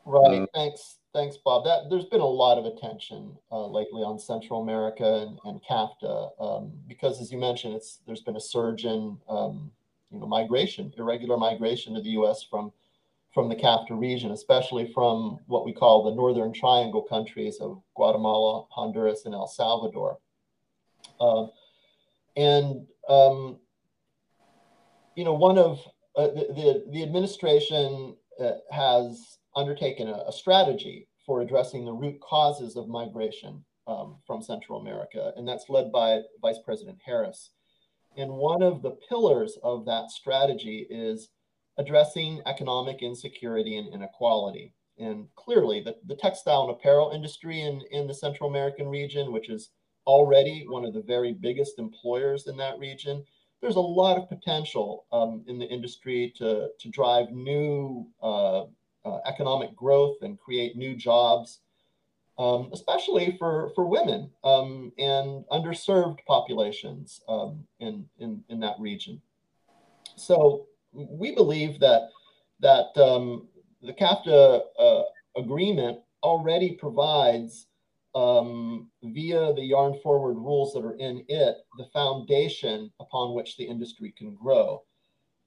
Right. 0.05 0.43
Uh, 0.43 0.47
thanks. 0.55 0.99
Thanks, 1.13 1.37
Bob. 1.45 1.65
That 1.65 1.91
there's 1.91 2.05
been 2.05 2.21
a 2.21 2.27
lot 2.27 2.57
of 2.57 2.67
attention 2.67 3.37
uh, 3.51 3.67
lately 3.67 4.03
on 4.03 4.19
Central 4.19 4.63
America 4.63 5.27
and, 5.27 5.39
and 5.45 5.61
CAFTA 5.69 6.31
um, 6.41 6.73
because, 6.87 7.21
as 7.21 7.33
you 7.33 7.39
mentioned, 7.39 7.75
it's 7.75 7.99
there's 8.07 8.21
been 8.21 8.37
a 8.37 8.41
surge 8.41 8.85
in 8.85 9.19
um, 9.29 9.73
you 10.13 10.21
know 10.21 10.27
migration, 10.27 10.93
irregular 10.97 11.37
migration 11.37 11.95
to 11.95 12.01
the 12.01 12.11
U.S. 12.11 12.45
from 12.49 12.71
from 13.35 13.49
the 13.49 13.57
CAFTA 13.57 13.99
region, 13.99 14.31
especially 14.31 14.93
from 14.93 15.41
what 15.47 15.65
we 15.65 15.73
call 15.73 16.05
the 16.05 16.15
Northern 16.15 16.53
Triangle 16.53 17.03
countries 17.03 17.59
of 17.61 17.83
Guatemala, 17.97 18.67
Honduras, 18.71 19.25
and 19.25 19.35
El 19.35 19.49
Salvador. 19.49 20.19
Uh, 21.21 21.47
and 22.37 22.87
um, 23.09 23.59
you 25.17 25.25
know, 25.25 25.35
one 25.35 25.59
of 25.59 25.81
uh, 26.15 26.29
the, 26.29 26.47
the, 26.55 26.85
the 26.93 27.03
administration 27.03 28.15
uh, 28.41 28.53
has 28.71 29.39
undertaken 29.57 30.09
a, 30.09 30.25
a, 30.29 30.33
strategy 30.33 31.09
for 31.27 31.41
addressing 31.41 31.85
the 31.85 31.93
root 31.93 32.21
causes 32.21 32.77
of 32.77 32.89
migration 32.89 33.65
um, 33.87 34.17
from 34.27 34.43
Central 34.43 34.81
America, 34.81 35.33
and 35.37 35.47
that's 35.47 35.69
led 35.69 35.91
by 35.93 36.21
Vice 36.41 36.59
President 36.65 36.99
Harris. 37.05 37.51
And 38.17 38.31
one 38.31 38.63
of 38.63 38.83
the 38.83 38.97
pillars 39.09 39.59
of 39.63 39.85
that 39.87 40.11
strategy 40.11 40.87
is 40.91 41.31
addressing 41.79 42.43
economic 42.47 43.03
insecurity 43.03 43.77
and 43.77 43.93
inequality. 43.93 44.75
And 44.99 45.27
clearly, 45.35 45.81
the, 45.81 45.97
the 46.07 46.17
textile 46.17 46.63
and 46.63 46.73
apparel 46.73 47.13
industry 47.13 47.63
in, 47.63 47.83
in 47.91 48.07
the 48.07 48.15
Central 48.15 48.51
American 48.51 48.89
region, 48.89 49.33
which 49.33 49.49
is 49.49 49.71
already 50.07 50.67
one 50.69 50.85
of 50.85 50.93
the 50.93 51.03
very 51.03 51.33
biggest 51.33 51.79
employers 51.79 52.47
in 52.49 52.57
that 52.59 52.79
region, 52.79 53.25
there's 53.61 53.77
a 53.77 53.81
lot 53.81 54.17
of 54.19 54.29
potential 54.29 55.07
um, 55.13 55.45
in 55.47 55.59
the 55.59 55.67
industry 55.67 56.33
to, 56.37 56.69
to 56.79 56.89
drive 56.91 57.31
new 57.31 58.07
uh, 58.23 58.65
uh, 59.05 59.19
economic 59.27 59.75
growth 59.75 60.17
and 60.23 60.39
create 60.39 60.77
new 60.77 60.95
jobs, 60.95 61.61
um, 62.39 62.71
especially 62.73 63.37
for, 63.39 63.71
for 63.75 63.87
women 63.87 64.31
um, 64.45 64.93
and 64.99 65.45
underserved 65.51 66.19
populations 66.27 67.21
um, 67.29 67.65
in, 67.81 68.07
in, 68.19 68.43
in 68.49 68.61
that 68.61 68.77
region. 68.79 69.21
So 70.17 70.67
we 70.93 71.35
believe 71.35 71.81
that 71.81 72.09
that 72.61 72.95
um, 73.01 73.49
the 73.83 73.93
CAFTA 73.93 74.61
uh, 74.79 75.03
agreement 75.37 75.99
already 76.23 76.73
provides 76.73 77.67
um, 78.15 78.91
via 79.03 79.55
the 79.55 79.63
yarn 79.63 79.95
forward 80.03 80.35
rules 80.35 80.75
that 80.75 80.85
are 80.85 80.97
in 80.97 81.25
it 81.29 81.57
the 81.79 81.87
foundation 81.93 82.93
upon 83.01 83.35
which 83.35 83.57
the 83.57 83.65
industry 83.65 84.13
can 84.17 84.35
grow 84.35 84.83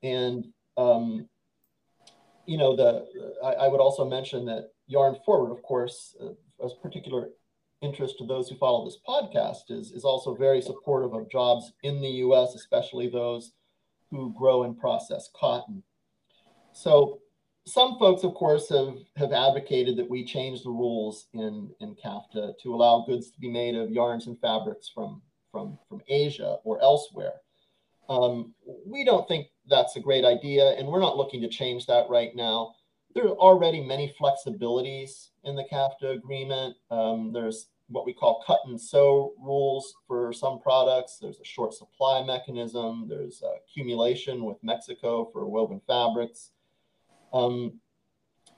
and 0.02 0.48
um, 0.78 1.28
you 2.46 2.58
know 2.58 2.76
the 2.76 3.06
I, 3.44 3.66
I, 3.66 3.68
would 3.68 3.80
also 3.80 4.08
mention 4.08 4.46
that 4.46 4.72
yarn 4.88 5.16
forward 5.26 5.52
of 5.52 5.62
course 5.64 6.16
uh, 6.22 6.66
as 6.66 6.74
particular 6.82 7.30
interest 7.82 8.18
to 8.18 8.26
those 8.26 8.50
who 8.50 8.58
follow 8.58 8.86
this 8.86 9.00
podcast 9.08 9.70
is 9.70 9.92
is 9.92 10.04
also 10.04 10.36
very 10.36 10.62
supportive 10.62 11.14
of 11.14 11.30
jobs 11.30 11.74
in 11.84 12.02
the 12.02 12.10
us 12.10 12.56
especially 12.56 13.10
those 13.10 13.54
who 14.14 14.34
grow 14.38 14.64
and 14.64 14.80
process 14.80 15.30
cotton. 15.36 15.84
So 16.72 17.20
some 17.66 17.98
folks, 17.98 18.24
of 18.24 18.34
course, 18.36 18.70
have, 18.70 18.96
have 19.18 19.32
advocated 19.32 19.98
that 19.98 20.10
we 20.10 20.24
change 20.24 20.64
the 20.64 20.70
rules 20.70 21.28
in, 21.34 21.72
in 21.80 21.96
CAFTA 21.96 22.54
to 22.62 22.76
allow 22.76 23.06
goods 23.08 23.32
to 23.32 23.40
be 23.40 23.50
made 23.50 23.76
of 23.76 23.92
yarns 23.92 24.28
and 24.28 24.40
fabrics 24.40 24.90
from, 24.94 25.22
from, 25.52 25.80
from 25.90 26.02
Asia 26.08 26.58
or 26.64 26.82
elsewhere. 26.82 27.34
Um, 28.10 28.54
we 28.86 29.04
don't 29.04 29.28
think 29.28 29.48
that's 29.70 29.96
a 29.96 30.00
great 30.00 30.26
idea, 30.26 30.72
and 30.72 30.88
we're 30.88 31.00
not 31.00 31.18
looking 31.18 31.42
to 31.42 31.48
change 31.48 31.86
that 31.88 32.10
right 32.10 32.36
now. 32.36 32.76
There 33.16 33.26
are 33.26 33.38
already 33.38 33.82
many 33.82 34.14
flexibilities 34.20 35.30
in 35.44 35.56
the 35.56 35.66
CAFTA 35.72 36.16
agreement. 36.16 36.76
Um, 36.90 37.32
there's 37.32 37.68
what 37.88 38.06
we 38.06 38.14
call 38.14 38.44
cut 38.46 38.60
and 38.66 38.80
sew 38.80 39.34
rules 39.40 39.94
for 40.08 40.34
some 40.34 40.60
products. 40.60 41.18
There's 41.22 41.40
a 41.40 41.46
short 41.46 41.74
supply 41.74 42.24
mechanism. 42.24 43.08
There's 43.08 43.44
accumulation 43.68 44.46
with 44.46 44.58
Mexico 44.64 45.30
for 45.32 45.46
woven 45.46 45.82
fabrics. 45.86 46.52
Um, 47.34 47.80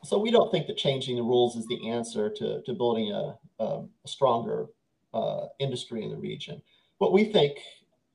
so 0.04 0.20
we 0.20 0.32
don't 0.32 0.52
think 0.52 0.68
that 0.68 0.78
changing 0.78 1.16
the 1.16 1.24
rules 1.24 1.56
is 1.56 1.66
the 1.68 1.90
answer 1.90 2.30
to, 2.30 2.62
to 2.62 2.74
building 2.74 3.12
a, 3.12 3.36
a, 3.64 3.84
stronger 4.06 4.68
uh, 5.14 5.48
industry 5.60 6.04
in 6.04 6.12
the 6.12 6.18
region. 6.18 6.62
What 7.00 7.12
we 7.12 7.26
think 7.26 7.58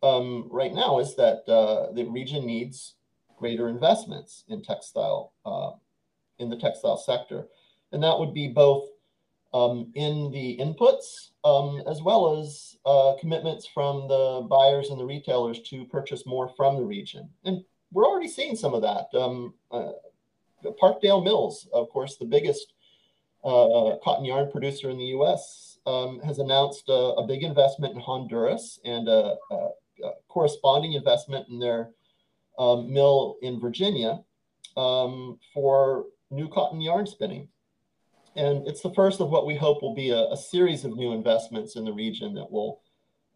um, 0.02 0.48
right 0.50 0.72
now 0.72 0.98
is 0.98 1.14
that 1.16 1.48
uh, 1.48 1.92
the 1.92 2.04
region 2.04 2.46
needs 2.46 2.94
greater 3.38 3.68
investments 3.68 4.44
in 4.48 4.62
textile, 4.62 5.32
uh, 5.44 5.72
in 6.38 6.48
the 6.50 6.56
textile 6.56 6.96
sector. 6.96 7.48
And 7.92 8.02
that 8.02 8.18
would 8.18 8.34
be 8.34 8.48
both 8.48 8.88
um, 9.52 9.90
in 9.94 10.30
the 10.30 10.56
inputs, 10.58 11.30
um, 11.44 11.82
as 11.88 12.02
well 12.02 12.38
as 12.40 12.76
uh, 12.86 13.14
commitments 13.18 13.66
from 13.66 14.08
the 14.08 14.46
buyers 14.48 14.90
and 14.90 15.00
the 15.00 15.04
retailers 15.04 15.60
to 15.62 15.84
purchase 15.86 16.24
more 16.24 16.48
from 16.56 16.76
the 16.76 16.84
region. 16.84 17.28
And 17.44 17.64
we're 17.92 18.06
already 18.06 18.28
seeing 18.28 18.56
some 18.56 18.74
of 18.74 18.82
that. 18.82 19.06
Um, 19.18 19.54
uh, 19.70 19.92
Parkdale 20.80 21.24
Mills, 21.24 21.66
of 21.72 21.88
course, 21.88 22.16
the 22.16 22.26
biggest 22.26 22.74
uh, 23.42 23.96
cotton 24.04 24.24
yarn 24.24 24.50
producer 24.50 24.90
in 24.90 24.98
the 24.98 25.06
U.S., 25.06 25.78
um, 25.86 26.20
has 26.20 26.38
announced 26.38 26.88
a, 26.88 26.92
a, 26.92 27.26
big 27.26 27.42
investment 27.42 27.94
in 27.94 28.00
Honduras 28.00 28.78
and 28.84 29.08
a, 29.08 29.36
a 29.50 29.68
corresponding 30.28 30.94
investment 30.94 31.48
in 31.48 31.58
their 31.58 31.90
um, 32.58 32.92
mill 32.92 33.36
in 33.42 33.60
Virginia 33.60 34.20
um, 34.76 35.38
for 35.54 36.06
new 36.30 36.48
cotton 36.48 36.80
yarn 36.80 37.06
spinning. 37.06 37.48
And 38.36 38.66
it's 38.66 38.80
the 38.80 38.94
first 38.94 39.20
of 39.20 39.30
what 39.30 39.46
we 39.46 39.56
hope 39.56 39.82
will 39.82 39.94
be 39.94 40.10
a, 40.10 40.30
a 40.30 40.36
series 40.36 40.84
of 40.84 40.96
new 40.96 41.12
investments 41.12 41.76
in 41.76 41.84
the 41.84 41.92
region 41.92 42.34
that 42.34 42.50
will 42.50 42.80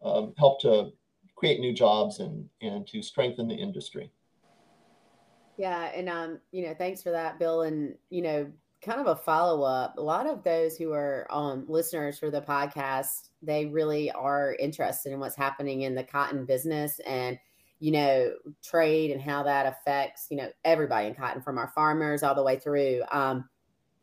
um, 0.03 0.33
help 0.37 0.61
to 0.61 0.91
create 1.35 1.59
new 1.59 1.73
jobs 1.73 2.19
and, 2.19 2.47
and 2.61 2.87
to 2.87 3.01
strengthen 3.01 3.47
the 3.47 3.55
industry. 3.55 4.11
Yeah. 5.57 5.91
And, 5.93 6.09
um, 6.09 6.39
you 6.51 6.65
know, 6.65 6.73
thanks 6.73 7.01
for 7.01 7.11
that, 7.11 7.39
Bill. 7.39 7.63
And, 7.63 7.95
you 8.09 8.21
know, 8.21 8.51
kind 8.85 9.01
of 9.01 9.07
a 9.07 9.15
follow 9.15 9.63
up, 9.63 9.97
a 9.97 10.01
lot 10.01 10.27
of 10.27 10.43
those 10.43 10.77
who 10.77 10.93
are 10.93 11.27
um, 11.31 11.65
listeners 11.67 12.19
for 12.19 12.29
the 12.29 12.41
podcast, 12.41 13.29
they 13.41 13.65
really 13.65 14.11
are 14.11 14.55
interested 14.59 15.11
in 15.11 15.19
what's 15.19 15.35
happening 15.35 15.81
in 15.81 15.95
the 15.95 16.03
cotton 16.03 16.45
business 16.45 16.99
and, 16.99 17.39
you 17.79 17.91
know, 17.91 18.31
trade 18.63 19.11
and 19.11 19.21
how 19.21 19.43
that 19.43 19.65
affects, 19.65 20.27
you 20.29 20.37
know, 20.37 20.49
everybody 20.63 21.07
in 21.07 21.15
cotton 21.15 21.41
from 21.41 21.57
our 21.57 21.71
farmers 21.73 22.21
all 22.21 22.35
the 22.35 22.43
way 22.43 22.57
through. 22.57 23.01
Um, 23.11 23.49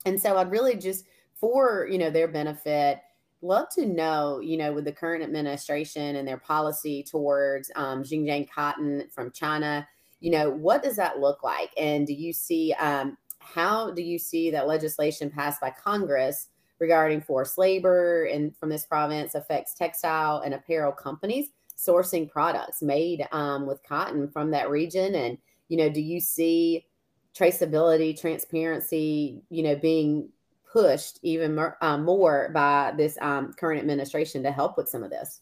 and 0.04 0.20
so 0.20 0.36
I'd 0.36 0.50
really 0.50 0.76
just 0.76 1.06
for, 1.34 1.88
you 1.90 1.98
know, 1.98 2.10
their 2.10 2.28
benefit, 2.28 2.98
love 3.40 3.66
to 3.74 3.86
know, 3.86 4.40
you 4.40 4.56
know, 4.56 4.72
with 4.72 4.84
the 4.84 4.92
current 4.92 5.22
administration 5.22 6.16
and 6.16 6.26
their 6.26 6.38
policy 6.38 7.02
towards 7.02 7.70
um, 7.76 8.02
Xinjiang 8.02 8.50
cotton 8.50 9.08
from 9.10 9.30
China, 9.30 9.86
you 10.20 10.30
know, 10.30 10.50
what 10.50 10.82
does 10.82 10.96
that 10.96 11.18
look 11.18 11.42
like? 11.42 11.70
And 11.76 12.06
do 12.06 12.12
you 12.12 12.32
see, 12.32 12.72
um, 12.74 13.16
how 13.42 13.90
do 13.90 14.02
you 14.02 14.18
see 14.18 14.50
that 14.50 14.66
legislation 14.66 15.30
passed 15.30 15.60
by 15.60 15.70
Congress 15.70 16.48
regarding 16.78 17.20
forced 17.20 17.58
labor 17.58 18.24
and 18.24 18.56
from 18.56 18.68
this 18.68 18.86
province 18.86 19.34
affects 19.34 19.74
textile 19.74 20.38
and 20.38 20.54
apparel 20.54 20.92
companies 20.92 21.48
sourcing 21.76 22.30
products 22.30 22.82
made 22.82 23.26
um, 23.32 23.66
with 23.66 23.82
cotton 23.82 24.28
from 24.28 24.50
that 24.50 24.70
region? 24.70 25.14
And, 25.14 25.38
you 25.68 25.76
know, 25.76 25.88
do 25.88 26.00
you 26.00 26.20
see 26.20 26.86
traceability, 27.36 28.18
transparency, 28.18 29.42
you 29.48 29.62
know, 29.62 29.76
being 29.76 30.28
pushed 30.72 31.18
even 31.22 31.54
more, 31.54 31.76
uh, 31.82 31.98
more 31.98 32.50
by 32.54 32.92
this 32.96 33.18
um, 33.20 33.52
current 33.52 33.80
administration 33.80 34.42
to 34.42 34.50
help 34.50 34.76
with 34.76 34.88
some 34.88 35.04
of 35.04 35.10
this. 35.10 35.40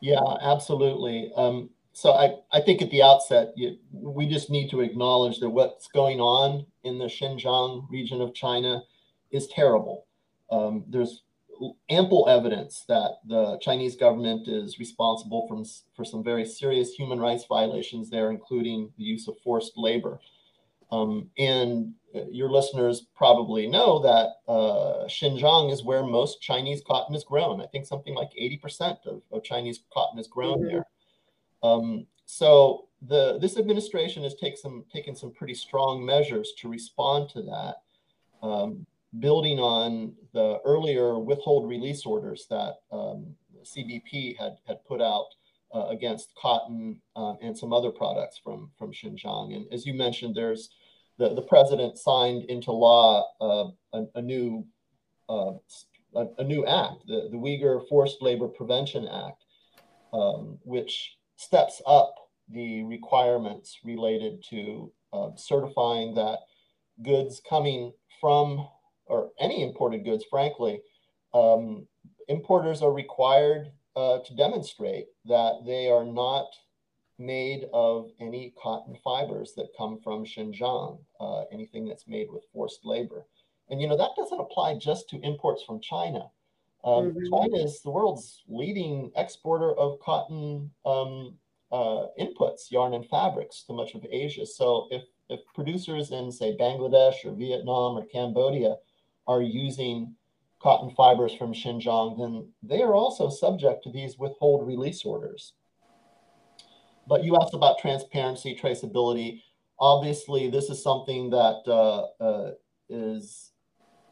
Yeah, 0.00 0.20
absolutely. 0.40 1.30
Um, 1.36 1.70
so 1.96 2.12
I, 2.12 2.34
I 2.52 2.60
think 2.60 2.82
at 2.82 2.90
the 2.90 3.02
outset, 3.02 3.54
you, 3.56 3.78
we 3.90 4.28
just 4.28 4.50
need 4.50 4.68
to 4.68 4.82
acknowledge 4.82 5.40
that 5.40 5.48
what's 5.48 5.88
going 5.88 6.20
on 6.20 6.66
in 6.84 6.98
the 6.98 7.06
Xinjiang 7.06 7.90
region 7.90 8.20
of 8.20 8.34
China 8.34 8.82
is 9.30 9.46
terrible. 9.46 10.04
Um, 10.50 10.84
there's 10.88 11.22
ample 11.88 12.28
evidence 12.28 12.84
that 12.86 13.20
the 13.26 13.56
Chinese 13.62 13.96
government 13.96 14.46
is 14.46 14.78
responsible 14.78 15.48
from, 15.48 15.64
for 15.94 16.04
some 16.04 16.22
very 16.22 16.44
serious 16.44 16.92
human 16.92 17.18
rights 17.18 17.46
violations 17.48 18.10
there, 18.10 18.30
including 18.30 18.92
the 18.98 19.04
use 19.04 19.26
of 19.26 19.38
forced 19.42 19.72
labor. 19.78 20.20
Um, 20.92 21.30
and 21.38 21.94
uh, 22.14 22.26
your 22.30 22.50
listeners 22.50 23.06
probably 23.16 23.68
know 23.68 24.00
that 24.00 24.52
uh, 24.52 25.06
Xinjiang 25.06 25.72
is 25.72 25.82
where 25.82 26.02
most 26.02 26.42
Chinese 26.42 26.82
cotton 26.86 27.16
is 27.16 27.24
grown. 27.24 27.62
I 27.62 27.66
think 27.68 27.86
something 27.86 28.14
like 28.14 28.32
80% 28.38 28.98
of, 29.06 29.22
of 29.32 29.42
Chinese 29.42 29.80
cotton 29.94 30.18
is 30.18 30.28
grown 30.28 30.58
mm-hmm. 30.58 30.74
there. 30.74 30.86
Um, 31.62 32.06
so 32.26 32.88
the 33.02 33.38
this 33.38 33.58
administration 33.58 34.22
has 34.22 34.34
taken 34.34 34.56
some 34.56 34.84
taken 34.92 35.14
some 35.14 35.32
pretty 35.32 35.54
strong 35.54 36.04
measures 36.04 36.52
to 36.58 36.68
respond 36.68 37.28
to 37.30 37.42
that. 37.42 37.76
Um, 38.42 38.86
building 39.20 39.58
on 39.58 40.14
the 40.32 40.60
earlier 40.64 41.18
withhold 41.18 41.68
release 41.68 42.04
orders 42.04 42.46
that 42.50 42.74
um, 42.92 43.34
CBP 43.64 44.36
had, 44.38 44.56
had 44.66 44.84
put 44.84 45.00
out 45.00 45.28
uh, 45.74 45.86
against 45.88 46.34
cotton 46.34 47.00
uh, 47.16 47.34
and 47.40 47.56
some 47.56 47.72
other 47.72 47.90
products 47.90 48.38
from, 48.42 48.70
from 48.78 48.92
Xinjiang. 48.92 49.54
And 49.54 49.66
as 49.72 49.86
you 49.86 49.94
mentioned, 49.94 50.34
there's 50.34 50.70
the, 51.18 51.34
the 51.34 51.42
president 51.42 51.98
signed 51.98 52.44
into 52.44 52.72
law 52.72 53.26
uh, 53.40 53.70
a, 53.98 54.04
a, 54.16 54.22
new 54.22 54.66
uh, 55.28 55.52
a, 56.14 56.26
a, 56.38 56.44
new 56.44 56.64
act, 56.66 57.06
the, 57.06 57.28
the 57.30 57.36
Uyghur 57.36 57.86
Forced 57.88 58.22
Labor 58.22 58.48
Prevention 58.48 59.08
Act, 59.08 59.44
um, 60.12 60.58
which 60.62 61.15
steps 61.36 61.80
up 61.86 62.14
the 62.48 62.82
requirements 62.84 63.78
related 63.84 64.42
to 64.50 64.92
uh, 65.12 65.30
certifying 65.36 66.14
that 66.14 66.38
goods 67.02 67.40
coming 67.48 67.92
from 68.20 68.66
or 69.06 69.30
any 69.40 69.62
imported 69.62 70.04
goods, 70.04 70.24
frankly, 70.28 70.80
um, 71.34 71.86
importers 72.28 72.82
are 72.82 72.92
required 72.92 73.70
uh, 73.94 74.18
to 74.20 74.34
demonstrate 74.34 75.06
that 75.24 75.62
they 75.64 75.88
are 75.88 76.04
not 76.04 76.46
made 77.18 77.66
of 77.72 78.10
any 78.20 78.52
cotton 78.62 78.96
fibers 79.02 79.54
that 79.56 79.68
come 79.76 79.98
from 80.02 80.24
Xinjiang, 80.24 80.98
uh, 81.20 81.42
anything 81.52 81.86
that's 81.86 82.06
made 82.06 82.28
with 82.30 82.44
forced 82.52 82.84
labor. 82.84 83.26
And 83.70 83.80
you 83.80 83.88
know 83.88 83.96
that 83.96 84.10
doesn't 84.16 84.40
apply 84.40 84.76
just 84.78 85.08
to 85.10 85.20
imports 85.22 85.62
from 85.62 85.80
China. 85.80 86.30
Um, 86.86 87.10
mm-hmm. 87.10 87.34
China 87.34 87.64
is 87.64 87.82
the 87.82 87.90
world's 87.90 88.44
leading 88.48 89.10
exporter 89.16 89.74
of 89.74 89.98
cotton 89.98 90.70
um, 90.84 91.34
uh, 91.72 92.06
inputs, 92.18 92.70
yarn 92.70 92.94
and 92.94 93.04
fabrics, 93.08 93.64
to 93.64 93.72
much 93.72 93.94
of 93.94 94.06
Asia. 94.08 94.46
So 94.46 94.86
if 94.90 95.02
if 95.28 95.40
producers 95.52 96.12
in 96.12 96.30
say 96.30 96.56
Bangladesh 96.56 97.24
or 97.24 97.32
Vietnam 97.32 97.98
or 97.98 98.06
Cambodia 98.06 98.76
are 99.26 99.42
using 99.42 100.14
cotton 100.60 100.90
fibers 100.94 101.34
from 101.34 101.52
Xinjiang, 101.52 102.18
then 102.18 102.48
they 102.62 102.82
are 102.82 102.94
also 102.94 103.28
subject 103.28 103.82
to 103.82 103.90
these 103.90 104.16
withhold 104.16 104.64
release 104.64 105.04
orders. 105.04 105.54
But 107.08 107.24
you 107.24 107.36
asked 107.36 107.54
about 107.54 107.78
transparency, 107.80 108.56
traceability. 108.60 109.42
Obviously, 109.80 110.48
this 110.48 110.70
is 110.70 110.80
something 110.82 111.30
that 111.30 111.62
uh, 111.66 112.06
uh, 112.22 112.52
is 112.88 113.50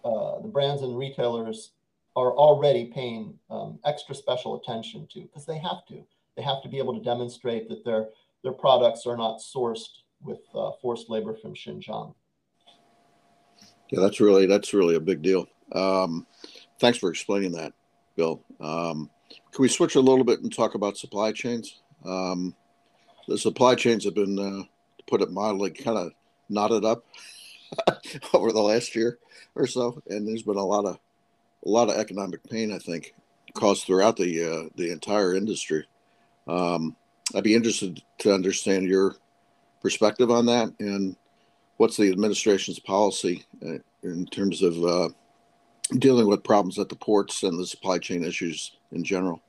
uh, 0.05 0.41
the 0.41 0.49
brands 0.49 0.83
and 0.83 0.99
retailers 0.99 1.71
are 2.17 2.33
already 2.33 2.87
paying 2.87 3.35
um, 3.51 3.79
extra 3.85 4.15
special 4.15 4.61
attention 4.61 5.07
to 5.13 5.23
because 5.23 5.47
they 5.47 5.59
have 5.59 5.85
to. 5.89 6.05
They 6.37 6.43
have 6.43 6.63
to 6.63 6.69
be 6.69 6.79
able 6.79 6.95
to 6.95 7.05
demonstrate 7.05 7.69
that 7.69 7.85
their 7.85 8.09
their 8.43 8.53
products 8.53 9.07
are 9.07 9.17
not 9.17 9.41
sourced 9.41 9.89
with 10.23 10.41
uh, 10.55 10.73
forced 10.81 11.09
labor 11.11 11.35
from 11.35 11.55
Xinjiang. 11.55 12.15
Yeah, 13.91 14.01
that's 14.01 14.21
really 14.21 14.47
that's 14.47 14.75
really 14.75 14.97
a 14.97 15.01
big 15.01 15.23
deal. 15.23 15.47
Um, 15.73 16.27
thanks 16.81 16.99
for 16.99 17.11
explaining 17.11 17.53
that, 17.53 17.73
Bill. 18.17 18.43
Um, 18.61 19.11
can 19.53 19.63
we 19.63 19.69
switch 19.69 19.95
a 19.95 20.01
little 20.01 20.25
bit 20.25 20.41
and 20.41 20.55
talk 20.55 20.75
about 20.75 20.97
supply 20.97 21.33
chains? 21.33 21.81
Um, 22.05 22.55
the 23.27 23.39
supply 23.39 23.75
chains 23.75 24.05
have 24.05 24.15
been, 24.15 24.39
uh, 24.39 24.63
to 24.99 25.05
put 25.07 25.23
it 25.23 25.31
mildly, 25.31 25.71
kind 25.71 25.97
of 25.97 26.13
knotted 26.49 26.85
up 26.85 27.05
over 28.35 28.53
the 28.53 28.61
last 28.61 28.95
year 28.95 29.19
or 29.55 29.67
so, 29.67 30.03
and 30.09 30.27
there's 30.27 30.43
been 30.43 30.57
a 30.57 30.65
lot 30.65 30.85
of 30.85 30.99
a 31.65 31.69
lot 31.69 31.89
of 31.89 31.97
economic 31.97 32.43
pain, 32.49 32.73
I 32.73 32.79
think, 32.79 33.15
caused 33.55 33.85
throughout 33.85 34.17
the 34.17 34.45
uh, 34.45 34.69
the 34.77 34.91
entire 34.91 35.35
industry. 35.35 35.87
Um, 36.47 36.97
I'd 37.35 37.45
be 37.45 37.55
interested 37.55 38.03
to 38.19 38.35
understand 38.35 38.87
your 38.87 39.17
perspective 39.81 40.31
on 40.31 40.47
that 40.47 40.73
and 40.81 41.17
what's 41.77 41.97
the 41.97 42.11
administration's 42.11 42.79
policy 42.79 43.45
uh, 43.65 43.79
in 44.03 44.27
terms 44.27 44.63
of 44.63 44.85
uh, 44.85 45.09
dealing 45.99 46.27
with 46.27 46.45
problems 46.45 46.79
at 46.79 46.89
the 46.89 46.97
ports 46.97 47.43
and 47.43 47.59
the 47.59 47.67
supply 47.67 47.99
chain 47.99 48.25
issues 48.25 48.77
in 48.93 49.05
general? 49.05 49.43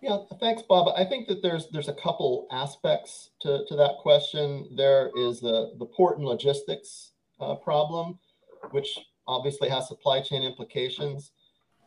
Yeah, 0.00 0.18
thanks, 0.38 0.62
Bob. 0.62 0.94
I 0.96 1.04
think 1.04 1.26
that 1.26 1.42
there's 1.42 1.68
there's 1.72 1.88
a 1.88 1.94
couple 1.94 2.46
aspects 2.52 3.30
to, 3.40 3.64
to 3.66 3.76
that 3.76 3.96
question. 4.00 4.68
There 4.76 5.10
is 5.16 5.40
the, 5.40 5.72
the 5.78 5.86
port 5.86 6.18
and 6.18 6.26
logistics 6.26 7.12
uh, 7.40 7.56
problem, 7.56 8.18
which 8.70 8.96
obviously 9.28 9.68
has 9.68 9.86
supply 9.86 10.20
chain 10.20 10.42
implications. 10.42 11.32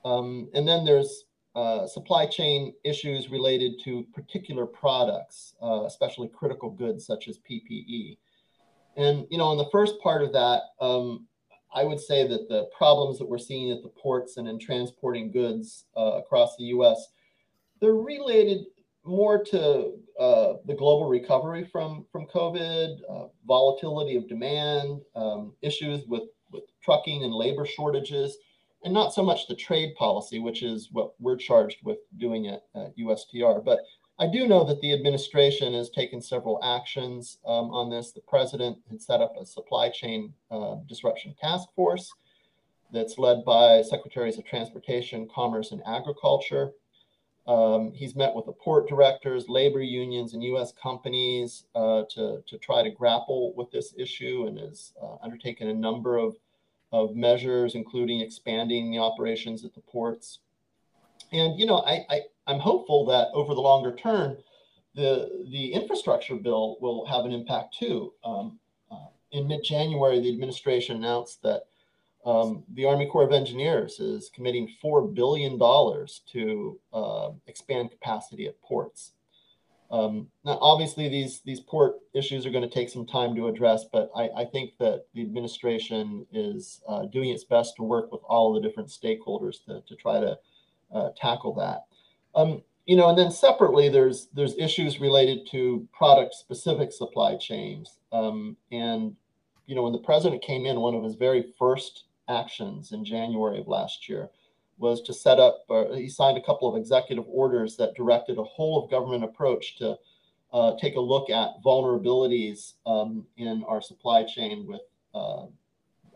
Um, 0.05 0.49
and 0.53 0.67
then 0.67 0.85
there's 0.85 1.25
uh, 1.55 1.85
supply 1.85 2.25
chain 2.25 2.73
issues 2.85 3.29
related 3.29 3.73
to 3.83 4.05
particular 4.13 4.65
products, 4.65 5.55
uh, 5.61 5.83
especially 5.85 6.29
critical 6.29 6.69
goods 6.69 7.05
such 7.05 7.27
as 7.27 7.39
PPE. 7.39 8.17
And 8.95 9.25
you 9.29 9.37
know, 9.37 9.45
on 9.45 9.57
the 9.57 9.69
first 9.71 9.99
part 10.01 10.21
of 10.21 10.31
that, 10.33 10.61
um, 10.79 11.27
I 11.73 11.83
would 11.83 11.99
say 11.99 12.27
that 12.27 12.49
the 12.49 12.69
problems 12.77 13.17
that 13.19 13.27
we're 13.27 13.37
seeing 13.37 13.71
at 13.71 13.81
the 13.81 13.89
ports 13.89 14.37
and 14.37 14.47
in 14.47 14.59
transporting 14.59 15.31
goods 15.31 15.85
uh, 15.97 16.19
across 16.19 16.55
the 16.57 16.65
U.S. 16.65 17.07
they're 17.79 17.93
related 17.93 18.65
more 19.03 19.43
to 19.45 19.93
uh, 20.19 20.53
the 20.65 20.75
global 20.75 21.07
recovery 21.07 21.65
from 21.65 22.05
from 22.11 22.27
COVID, 22.27 22.99
uh, 23.09 23.27
volatility 23.47 24.15
of 24.15 24.27
demand, 24.27 25.01
um, 25.15 25.53
issues 25.61 26.05
with 26.07 26.23
trucking 26.83 27.23
and 27.23 27.33
labor 27.33 27.65
shortages, 27.65 28.37
and 28.83 28.93
not 28.93 29.13
so 29.13 29.23
much 29.23 29.47
the 29.47 29.55
trade 29.55 29.95
policy, 29.95 30.39
which 30.39 30.63
is 30.63 30.89
what 30.91 31.13
we're 31.19 31.35
charged 31.35 31.77
with 31.83 31.99
doing 32.17 32.47
at, 32.47 32.63
at 32.75 32.97
USTR. 32.97 33.63
But 33.63 33.79
I 34.19 34.27
do 34.27 34.47
know 34.47 34.63
that 34.65 34.81
the 34.81 34.93
administration 34.93 35.73
has 35.73 35.89
taken 35.89 36.21
several 36.21 36.59
actions 36.63 37.39
um, 37.45 37.71
on 37.71 37.89
this. 37.89 38.11
The 38.11 38.21
president 38.21 38.77
had 38.89 39.01
set 39.01 39.21
up 39.21 39.33
a 39.39 39.45
supply 39.45 39.89
chain 39.89 40.33
uh, 40.51 40.75
disruption 40.87 41.35
task 41.39 41.69
force 41.75 42.13
that's 42.91 43.17
led 43.17 43.43
by 43.45 43.81
secretaries 43.81 44.37
of 44.37 44.45
transportation, 44.45 45.27
commerce, 45.33 45.71
and 45.71 45.81
agriculture. 45.87 46.71
Um, 47.47 47.91
he's 47.93 48.15
met 48.15 48.35
with 48.35 48.45
the 48.45 48.51
port 48.51 48.87
directors, 48.87 49.49
labor 49.49 49.81
unions, 49.81 50.33
and 50.33 50.43
U.S. 50.43 50.71
companies 50.71 51.63
uh, 51.73 52.03
to, 52.11 52.43
to 52.45 52.57
try 52.59 52.83
to 52.83 52.91
grapple 52.91 53.53
with 53.55 53.71
this 53.71 53.93
issue 53.97 54.45
and 54.47 54.59
has 54.59 54.93
uh, 55.01 55.15
undertaken 55.23 55.69
a 55.69 55.73
number 55.73 56.17
of, 56.17 56.35
of 56.91 57.15
measures, 57.15 57.75
including 57.75 58.19
expanding 58.19 58.91
the 58.91 58.99
operations 58.99 59.63
at 59.63 59.73
the 59.73 59.81
ports. 59.81 60.39
And, 61.31 61.59
you 61.59 61.65
know, 61.65 61.77
I, 61.77 62.05
I, 62.09 62.21
I'm 62.47 62.59
hopeful 62.59 63.05
that 63.07 63.29
over 63.33 63.53
the 63.53 63.61
longer 63.61 63.95
term, 63.95 64.37
the, 64.95 65.45
the 65.49 65.73
infrastructure 65.73 66.35
bill 66.35 66.77
will 66.81 67.05
have 67.05 67.25
an 67.25 67.31
impact 67.31 67.77
too. 67.77 68.13
Um, 68.25 68.59
uh, 68.91 69.07
in 69.31 69.47
mid 69.47 69.63
January, 69.63 70.19
the 70.19 70.31
administration 70.31 70.97
announced 70.97 71.41
that 71.43 71.63
um, 72.25 72.63
the 72.73 72.85
Army 72.85 73.07
Corps 73.07 73.23
of 73.23 73.31
Engineers 73.31 73.99
is 73.99 74.29
committing 74.33 74.69
$4 74.83 75.13
billion 75.13 75.57
to 75.57 76.79
uh, 76.93 77.29
expand 77.47 77.91
capacity 77.91 78.47
at 78.47 78.61
ports. 78.61 79.13
Um, 79.91 80.27
now, 80.45 80.57
obviously, 80.61 81.09
these, 81.09 81.41
these 81.41 81.59
port 81.59 81.95
issues 82.13 82.45
are 82.45 82.49
going 82.49 82.67
to 82.67 82.73
take 82.73 82.89
some 82.89 83.05
time 83.05 83.35
to 83.35 83.47
address, 83.47 83.83
but 83.91 84.09
I, 84.15 84.29
I 84.37 84.45
think 84.45 84.71
that 84.79 85.05
the 85.13 85.21
administration 85.21 86.25
is 86.31 86.81
uh, 86.87 87.05
doing 87.07 87.29
its 87.29 87.43
best 87.43 87.75
to 87.75 87.83
work 87.83 88.11
with 88.11 88.21
all 88.23 88.53
the 88.53 88.61
different 88.61 88.89
stakeholders 88.89 89.63
to, 89.65 89.81
to 89.85 89.95
try 89.97 90.21
to 90.21 90.37
uh, 90.93 91.09
tackle 91.17 91.53
that. 91.55 91.83
Um, 92.39 92.63
you 92.85 92.95
know, 92.95 93.09
and 93.09 93.17
then 93.17 93.31
separately, 93.31 93.89
there's 93.89 94.29
there's 94.33 94.57
issues 94.57 94.99
related 94.99 95.47
to 95.51 95.87
product 95.93 96.33
specific 96.33 96.91
supply 96.91 97.37
chains. 97.37 97.99
Um, 98.11 98.57
and 98.71 99.15
you 99.67 99.75
know, 99.75 99.83
when 99.83 99.93
the 99.93 99.99
president 99.99 100.41
came 100.41 100.65
in, 100.65 100.79
one 100.79 100.95
of 100.95 101.03
his 101.03 101.15
very 101.15 101.53
first 101.59 102.05
actions 102.27 102.91
in 102.91 103.05
January 103.05 103.59
of 103.59 103.67
last 103.67 104.09
year 104.09 104.29
was 104.81 105.01
to 105.03 105.13
set 105.13 105.39
up. 105.39 105.65
He 105.93 106.09
signed 106.09 106.37
a 106.37 106.41
couple 106.41 106.67
of 106.67 106.79
executive 106.79 107.25
orders 107.27 107.77
that 107.77 107.95
directed 107.95 108.37
a 108.37 108.43
whole 108.43 108.83
of 108.83 108.91
government 108.91 109.23
approach 109.23 109.77
to 109.77 109.97
uh, 110.51 110.75
take 110.77 110.95
a 110.95 110.99
look 110.99 111.29
at 111.29 111.61
vulnerabilities 111.63 112.73
um, 112.85 113.25
in 113.37 113.63
our 113.67 113.81
supply 113.81 114.23
chain 114.23 114.67
with 114.67 114.81
uh, 115.15 115.45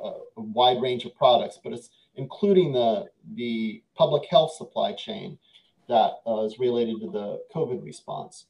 a 0.01 0.41
wide 0.41 0.82
range 0.82 1.06
of 1.06 1.15
products, 1.15 1.60
but 1.63 1.71
it's 1.71 1.89
including 2.15 2.73
the 2.73 3.06
the 3.36 3.82
public 3.95 4.23
health 4.30 4.54
supply 4.54 4.93
chain 4.93 5.38
that 5.88 6.15
uh, 6.28 6.43
is 6.43 6.60
related 6.60 6.99
to 6.99 7.12
the 7.12 7.41
COVID 7.54 7.84
response. 7.84 8.45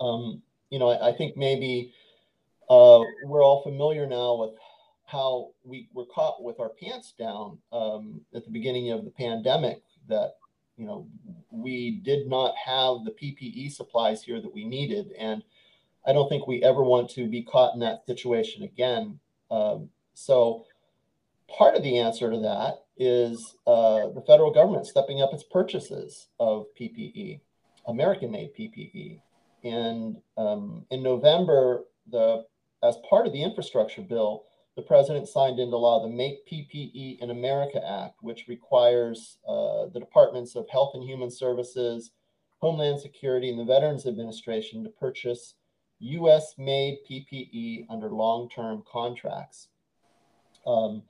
Um, 0.00 0.42
you 0.70 0.78
know, 0.78 0.90
I, 0.90 1.10
I 1.10 1.12
think 1.16 1.36
maybe 1.36 1.94
uh, 2.68 3.00
we're 3.24 3.44
all 3.44 3.62
familiar 3.62 4.06
now 4.06 4.36
with 4.36 4.54
how 5.12 5.50
we 5.62 5.88
were 5.92 6.06
caught 6.06 6.42
with 6.42 6.58
our 6.58 6.70
pants 6.70 7.12
down 7.18 7.58
um, 7.70 8.22
at 8.34 8.44
the 8.44 8.50
beginning 8.50 8.90
of 8.90 9.04
the 9.04 9.10
pandemic. 9.10 9.82
That 10.08 10.36
you 10.76 10.86
know 10.86 11.06
we 11.50 12.00
did 12.02 12.26
not 12.26 12.54
have 12.56 13.04
the 13.04 13.12
PPE 13.12 13.70
supplies 13.72 14.22
here 14.22 14.40
that 14.40 14.52
we 14.52 14.64
needed, 14.64 15.12
and 15.18 15.42
I 16.06 16.12
don't 16.12 16.28
think 16.28 16.46
we 16.46 16.62
ever 16.62 16.82
want 16.82 17.10
to 17.10 17.28
be 17.28 17.42
caught 17.42 17.74
in 17.74 17.80
that 17.80 18.06
situation 18.06 18.62
again. 18.62 19.20
Um, 19.50 19.90
so 20.14 20.64
part 21.46 21.76
of 21.76 21.82
the 21.82 21.98
answer 21.98 22.30
to 22.30 22.38
that 22.38 22.84
is 22.96 23.56
uh, 23.66 24.08
the 24.14 24.24
federal 24.26 24.52
government 24.52 24.86
stepping 24.86 25.20
up 25.20 25.32
its 25.32 25.44
purchases 25.44 26.28
of 26.40 26.66
PPE, 26.78 27.40
American-made 27.86 28.54
PPE. 28.58 29.20
And 29.64 30.16
um, 30.36 30.86
in 30.90 31.02
November, 31.02 31.84
the 32.10 32.44
as 32.82 32.96
part 33.08 33.26
of 33.26 33.32
the 33.32 33.42
infrastructure 33.42 34.02
bill, 34.02 34.44
the 34.76 34.82
president 34.82 35.28
signed 35.28 35.58
into 35.58 35.76
law 35.76 36.02
the 36.02 36.08
Make 36.08 36.46
PPE 36.46 37.20
in 37.20 37.30
America 37.30 37.80
Act, 37.86 38.16
which 38.22 38.48
requires 38.48 39.38
uh, 39.46 39.86
the 39.92 40.00
Departments 40.00 40.56
of 40.56 40.68
Health 40.70 40.92
and 40.94 41.04
Human 41.04 41.30
Services, 41.30 42.12
Homeland 42.58 43.00
Security, 43.00 43.50
and 43.50 43.58
the 43.58 43.64
Veterans 43.64 44.06
Administration 44.06 44.82
to 44.84 44.90
purchase 44.90 45.54
US 46.00 46.54
made 46.58 46.98
PPE 47.08 47.86
under 47.90 48.08
long 48.08 48.48
term 48.48 48.82
contracts. 48.90 49.68
Um, 50.66 51.02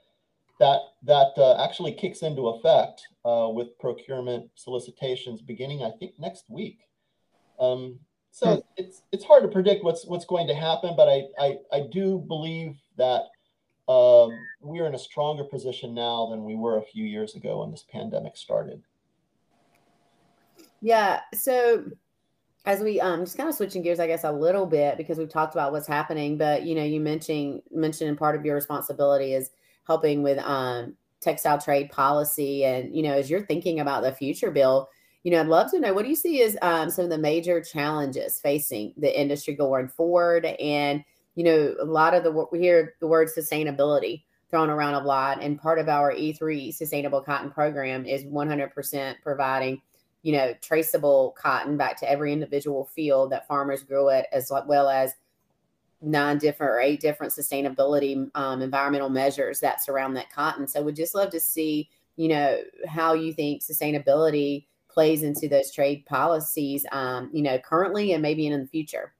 that 0.59 0.81
that 1.03 1.33
uh, 1.37 1.63
actually 1.63 1.93
kicks 1.93 2.23
into 2.23 2.49
effect 2.49 3.07
uh, 3.25 3.49
with 3.53 3.79
procurement 3.79 4.51
solicitations 4.55 5.41
beginning, 5.41 5.83
I 5.83 5.91
think, 5.99 6.13
next 6.19 6.45
week. 6.49 6.81
Um, 7.59 7.99
so 8.31 8.57
hmm. 8.57 8.61
it's 8.77 9.03
it's 9.13 9.25
hard 9.25 9.43
to 9.43 9.49
predict 9.49 9.85
what's 9.85 10.05
what's 10.07 10.25
going 10.25 10.47
to 10.49 10.55
happen, 10.55 10.95
but 10.97 11.09
I 11.09 11.23
I, 11.39 11.59
I 11.73 11.81
do 11.91 12.19
believe 12.19 12.77
that 12.97 13.23
um, 13.93 14.39
we're 14.61 14.87
in 14.87 14.95
a 14.95 14.99
stronger 14.99 15.45
position 15.45 15.95
now 15.95 16.29
than 16.31 16.45
we 16.45 16.55
were 16.55 16.79
a 16.79 16.83
few 16.83 17.05
years 17.05 17.35
ago 17.35 17.61
when 17.61 17.71
this 17.71 17.85
pandemic 17.91 18.37
started. 18.37 18.83
Yeah. 20.81 21.21
So 21.35 21.85
as 22.65 22.81
we 22.81 23.01
um 23.01 23.25
just 23.25 23.37
kind 23.37 23.49
of 23.49 23.55
switching 23.55 23.83
gears, 23.83 24.01
I 24.01 24.07
guess 24.07 24.25
a 24.25 24.33
little 24.33 24.67
bit 24.67 24.97
because 24.97 25.19
we've 25.19 25.29
talked 25.29 25.55
about 25.55 25.73
what's 25.73 25.87
happening, 25.87 26.37
but 26.37 26.65
you 26.65 26.75
know, 26.75 26.85
you 26.85 27.01
mentioned 27.01 27.63
mentioning 27.71 28.17
part 28.17 28.37
of 28.37 28.45
your 28.45 28.55
responsibility 28.55 29.35
is 29.35 29.51
helping 29.87 30.23
with 30.23 30.39
um 30.39 30.97
textile 31.21 31.59
trade 31.59 31.91
policy, 31.91 32.65
and 32.65 32.95
you 32.95 33.03
know, 33.03 33.13
as 33.13 33.31
you're 33.31 33.47
thinking 33.47 33.81
about 33.81 34.03
the 34.03 34.13
future, 34.13 34.51
Bill, 34.51 34.89
you 35.23 35.31
know, 35.31 35.41
I'd 35.41 35.47
love 35.47 35.71
to 35.71 35.81
know 35.81 35.95
what 35.95 36.03
do 36.03 36.09
you 36.09 36.17
see 36.17 36.43
as 36.43 36.57
um, 36.63 36.91
some 36.91 37.05
of 37.05 37.11
the 37.11 37.19
major 37.19 37.61
challenges 37.61 38.41
facing 38.41 38.93
the 38.97 39.21
industry 39.21 39.55
going 39.55 39.89
forward, 39.89 40.45
and 40.45 41.05
you 41.35 41.45
know, 41.45 41.75
a 41.81 41.85
lot 41.85 42.15
of 42.15 42.25
the 42.25 42.31
we 42.53 42.61
hear 42.61 42.95
the 43.01 43.07
word 43.07 43.29
sustainability 43.29 44.25
thrown 44.51 44.71
around 44.71 44.95
a 44.95 45.05
lot, 45.05 45.43
and 45.43 45.61
part 45.61 45.79
of 45.79 45.89
our 45.89 46.13
E3 46.13 46.75
Sustainable 46.75 47.23
Cotton 47.23 47.51
Program 47.51 48.05
is 48.05 48.25
100% 48.25 49.15
providing 49.23 49.81
you 50.23 50.33
know, 50.33 50.55
traceable 50.61 51.35
cotton 51.37 51.77
back 51.77 51.99
to 51.99 52.09
every 52.09 52.33
individual 52.33 52.85
field 52.85 53.33
that 53.33 53.47
farmers 53.47 53.83
grew 53.83 54.09
it, 54.09 54.27
as 54.33 54.51
well 54.67 54.89
as 54.89 55.15
nine 56.01 56.39
different 56.39 56.73
or 56.73 56.81
eight 56.81 57.01
different 57.01 57.33
sustainability 57.33 58.31
um, 58.35 58.63
environmental 58.63 59.09
measures 59.09 59.61
that 59.61 59.83
surround 59.83 60.17
that 60.17 60.31
cotton. 60.31 60.67
So 60.67 60.83
we'd 60.83 60.97
just 60.97 61.15
love 61.15 61.31
to 61.31 61.41
see, 61.41 61.89
you 62.17 62.29
know, 62.29 62.61
how 62.89 63.15
you 63.15 63.33
think 63.33 63.63
sustainability 63.63 64.67
plays 64.89 65.23
into 65.23 65.49
those 65.49 65.73
trade 65.73 66.05
policies, 66.07 66.85
um, 66.93 67.31
you 67.33 67.43
know, 67.43 67.59
currently 67.59 68.13
and 68.13 68.23
maybe 68.23 68.47
in 68.47 68.61
the 68.61 68.67
future. 68.67 69.13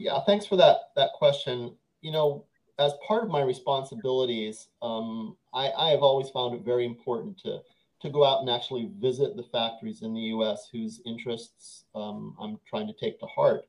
Yeah, 0.00 0.18
thanks 0.24 0.46
for 0.46 0.56
that 0.56 0.76
that 0.96 1.10
question. 1.12 1.76
You 2.00 2.10
know, 2.10 2.46
as 2.78 2.94
part 3.06 3.22
of 3.22 3.28
my 3.28 3.42
responsibilities, 3.42 4.68
um, 4.80 5.36
I, 5.52 5.70
I 5.72 5.90
have 5.90 6.00
always 6.00 6.30
found 6.30 6.54
it 6.54 6.64
very 6.64 6.86
important 6.86 7.38
to 7.40 7.60
to 8.00 8.08
go 8.08 8.24
out 8.24 8.40
and 8.40 8.48
actually 8.48 8.88
visit 8.98 9.36
the 9.36 9.42
factories 9.42 10.00
in 10.00 10.14
the 10.14 10.32
U.S. 10.34 10.68
whose 10.72 11.02
interests 11.04 11.84
um, 11.94 12.34
I'm 12.40 12.58
trying 12.66 12.86
to 12.86 12.94
take 12.94 13.20
to 13.20 13.26
heart. 13.26 13.66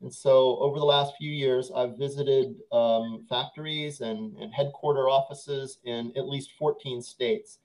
And 0.00 0.12
so 0.12 0.58
over 0.58 0.80
the 0.80 0.84
last 0.84 1.14
few 1.16 1.30
years, 1.30 1.70
I've 1.74 1.96
visited 1.96 2.56
um, 2.72 3.24
factories 3.28 4.00
and, 4.00 4.36
and 4.36 4.52
headquarter 4.52 5.08
offices 5.08 5.78
in 5.84 6.12
at 6.16 6.28
least 6.28 6.50
14 6.58 7.00
states. 7.02 7.60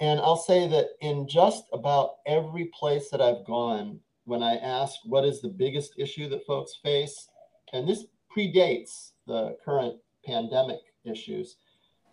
And 0.00 0.20
I'll 0.20 0.36
say 0.36 0.66
that 0.68 0.86
in 1.02 1.28
just 1.28 1.64
about 1.74 2.16
every 2.26 2.70
place 2.78 3.10
that 3.10 3.20
I've 3.20 3.44
gone, 3.44 4.00
when 4.30 4.42
I 4.42 4.56
ask 4.56 4.94
what 5.04 5.24
is 5.24 5.40
the 5.40 5.48
biggest 5.48 5.94
issue 5.98 6.28
that 6.30 6.46
folks 6.46 6.78
face, 6.82 7.28
and 7.72 7.88
this 7.88 8.06
predates 8.34 9.12
the 9.26 9.56
current 9.64 9.96
pandemic 10.24 10.80
issues, 11.04 11.56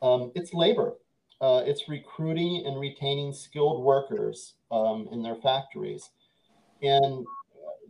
um, 0.02 0.32
it's 0.36 0.54
labor 0.54 0.96
uh, 1.40 1.62
it's 1.66 1.88
recruiting 1.88 2.64
and 2.66 2.80
retaining 2.80 3.32
skilled 3.32 3.84
workers 3.84 4.56
um, 4.72 5.08
in 5.12 5.22
their 5.22 5.36
factories. 5.36 6.10
And 6.82 7.26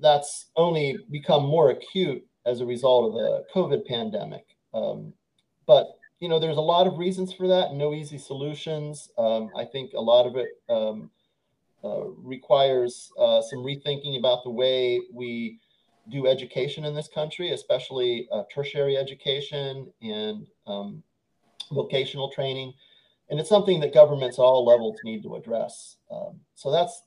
that's 0.02 0.48
only 0.56 0.98
become 1.12 1.44
more 1.44 1.72
acute 1.72 2.26
as 2.46 2.62
a 2.62 2.66
result 2.66 3.08
of 3.08 3.14
the 3.14 3.44
COVID 3.54 3.86
pandemic. 3.86 4.46
Um, 4.74 5.14
but 5.66 5.88
you 6.20 6.28
know, 6.28 6.40
there's 6.40 6.58
a 6.58 6.62
lot 6.62 6.88
of 6.88 6.98
reasons 6.98 7.32
for 7.32 7.48
that. 7.48 7.74
No 7.74 7.94
easy 7.94 8.18
solutions. 8.18 9.10
Um, 9.18 9.50
I 9.56 9.66
think 9.66 9.94
a 9.94 10.02
lot 10.02 10.26
of 10.26 10.36
it 10.36 10.50
um, 10.68 11.12
requires 11.84 13.12
uh, 13.18 13.42
some 13.42 13.60
rethinking 13.60 14.18
about 14.18 14.44
the 14.44 14.50
way 14.50 15.02
we 15.14 15.60
do 16.10 16.28
education 16.28 16.86
in 16.86 16.96
this 16.96 17.08
country, 17.08 17.52
especially 17.52 18.28
uh, 18.32 18.44
tertiary 18.54 18.98
education 18.98 19.92
and 20.02 20.48
um, 20.68 21.04
vocational 21.72 22.32
training 22.32 22.74
and 23.30 23.40
it's 23.40 23.50
something 23.50 23.80
that 23.82 23.94
governments 23.94 24.40
at 24.40 24.42
all 24.42 24.66
levels 24.66 24.98
need 25.04 25.24
to 25.24 25.36
address. 25.36 25.98
Um, 26.10 26.40
so 26.56 26.72
that's 26.72 27.04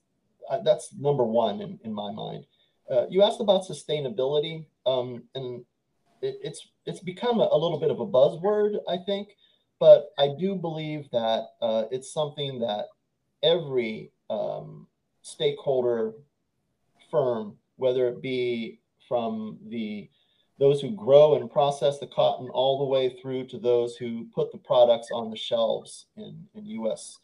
uh, 0.50 0.58
that's 0.64 0.92
number 0.98 1.24
one 1.24 1.60
in, 1.60 1.78
in 1.84 1.92
my 1.92 2.10
mind. 2.10 2.44
Uh, 2.90 3.06
you 3.08 3.22
asked 3.22 3.40
about 3.40 3.62
sustainability, 3.62 4.64
um, 4.84 5.22
and 5.34 5.64
it, 6.22 6.38
it's 6.42 6.68
it's 6.86 7.00
become 7.00 7.40
a, 7.40 7.48
a, 7.50 7.56
little 7.56 7.78
bit 7.78 7.90
of 7.90 8.00
a 8.00 8.06
buzzword, 8.06 8.78
I 8.88 8.98
think, 9.06 9.28
but 9.78 10.10
I 10.18 10.34
do 10.38 10.56
believe 10.56 11.08
that 11.12 11.44
uh, 11.62 11.84
it's 11.90 12.12
something 12.12 12.60
that 12.60 12.86
every 13.42 14.10
um, 14.30 14.86
stakeholder 15.20 16.14
firm, 17.10 17.56
whether 17.76 18.08
it 18.08 18.22
be 18.22 18.80
from 19.08 19.58
the 19.68 20.08
those 20.58 20.80
who 20.82 20.90
grow 20.90 21.36
and 21.36 21.50
process 21.50 21.98
the 21.98 22.06
cotton 22.06 22.50
all 22.50 22.78
the 22.78 22.84
way 22.84 23.16
through 23.20 23.46
to 23.46 23.58
those 23.58 23.96
who 23.96 24.26
put 24.34 24.52
the 24.52 24.58
products 24.58 25.08
on 25.10 25.30
the 25.30 25.36
shelves 25.36 26.06
in, 26.18 26.46
in 26.54 26.66
U.S. 26.66 27.18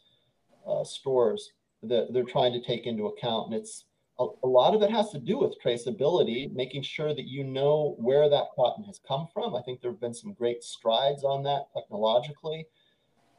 Uh, 0.67 0.83
stores 0.83 1.51
that 1.83 2.11
they're 2.11 2.23
trying 2.23 2.51
to 2.51 2.59
take 2.59 2.87
into 2.87 3.05
account. 3.05 3.51
And 3.51 3.55
it's 3.55 3.85
a, 4.19 4.25
a, 4.43 4.47
lot 4.47 4.73
of 4.73 4.81
it 4.81 4.89
has 4.89 5.11
to 5.11 5.19
do 5.19 5.37
with 5.37 5.53
traceability, 5.63 6.51
making 6.51 6.81
sure 6.81 7.13
that 7.13 7.27
you 7.27 7.43
know 7.43 7.95
where 7.99 8.27
that 8.27 8.47
cotton 8.55 8.83
has 8.85 8.99
come 9.07 9.27
from. 9.31 9.55
I 9.55 9.61
think 9.61 9.81
there 9.81 9.91
have 9.91 10.01
been 10.01 10.15
some 10.15 10.33
great 10.33 10.63
strides 10.63 11.23
on 11.23 11.43
that 11.43 11.67
technologically 11.75 12.65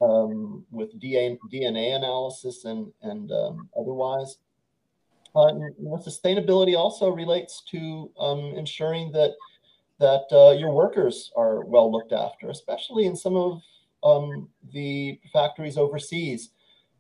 um, 0.00 0.64
with 0.70 1.00
DNA, 1.00 1.38
DNA 1.52 1.96
analysis 1.96 2.64
and, 2.64 2.92
and 3.02 3.32
um, 3.32 3.68
otherwise. 3.78 4.38
Uh, 5.36 5.48
and, 5.48 5.74
sustainability 6.00 6.76
also 6.76 7.10
relates 7.10 7.62
to 7.70 8.10
um, 8.18 8.54
ensuring 8.56 9.12
that 9.12 9.32
that 10.00 10.26
uh, 10.30 10.52
your 10.52 10.70
workers 10.70 11.32
are 11.36 11.64
well 11.64 11.90
looked 11.90 12.12
after, 12.12 12.50
especially 12.50 13.06
in 13.06 13.16
some 13.16 13.36
of 13.36 13.60
um, 14.04 14.48
the 14.72 15.18
factories 15.32 15.76
overseas 15.76 16.50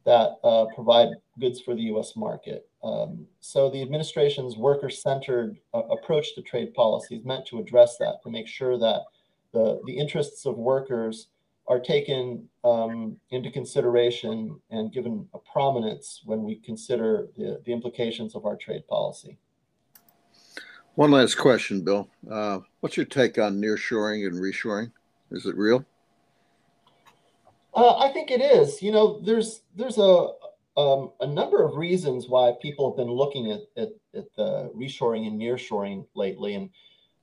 that 0.04 0.38
uh, 0.42 0.66
provide 0.74 1.08
goods 1.38 1.60
for 1.60 1.74
the 1.74 1.82
US 1.82 2.16
market. 2.16 2.68
Um, 2.82 3.26
so 3.40 3.70
the 3.70 3.82
administration's 3.82 4.56
worker-centered 4.56 5.58
uh, 5.74 5.82
approach 5.90 6.34
to 6.34 6.42
trade 6.42 6.74
policy 6.74 7.16
is 7.16 7.24
meant 7.24 7.46
to 7.46 7.58
address 7.58 7.98
that, 7.98 8.22
to 8.22 8.30
make 8.30 8.48
sure 8.48 8.78
that 8.78 9.02
the, 9.52 9.80
the 9.86 9.96
interests 9.96 10.46
of 10.46 10.56
workers 10.56 11.28
are 11.68 11.78
taken 11.78 12.48
um, 12.64 13.16
into 13.30 13.50
consideration 13.50 14.58
and 14.70 14.90
given 14.92 15.28
a 15.34 15.38
prominence 15.38 16.22
when 16.24 16.42
we 16.42 16.56
consider 16.56 17.28
the, 17.36 17.60
the 17.66 17.72
implications 17.72 18.34
of 18.34 18.46
our 18.46 18.56
trade 18.56 18.86
policy. 18.88 19.38
One 20.94 21.10
last 21.10 21.36
question, 21.36 21.84
Bill. 21.84 22.08
Uh, 22.28 22.60
what's 22.80 22.96
your 22.96 23.06
take 23.06 23.38
on 23.38 23.60
nearshoring 23.60 24.26
and 24.26 24.36
reshoring? 24.36 24.90
Is 25.30 25.46
it 25.46 25.56
real? 25.56 25.84
Uh, 27.74 27.98
I 27.98 28.12
think 28.12 28.30
it 28.30 28.40
is. 28.40 28.82
You 28.82 28.90
know, 28.90 29.20
there's 29.20 29.62
there's 29.76 29.98
a 29.98 30.30
um, 30.76 31.12
a 31.20 31.26
number 31.26 31.62
of 31.62 31.76
reasons 31.76 32.28
why 32.28 32.52
people 32.60 32.90
have 32.90 32.96
been 32.96 33.12
looking 33.12 33.52
at 33.52 33.60
at, 33.76 33.90
at 34.16 34.34
the 34.36 34.72
reshoring 34.74 35.26
and 35.26 35.40
nearshoring 35.40 36.04
lately, 36.16 36.54
and 36.54 36.70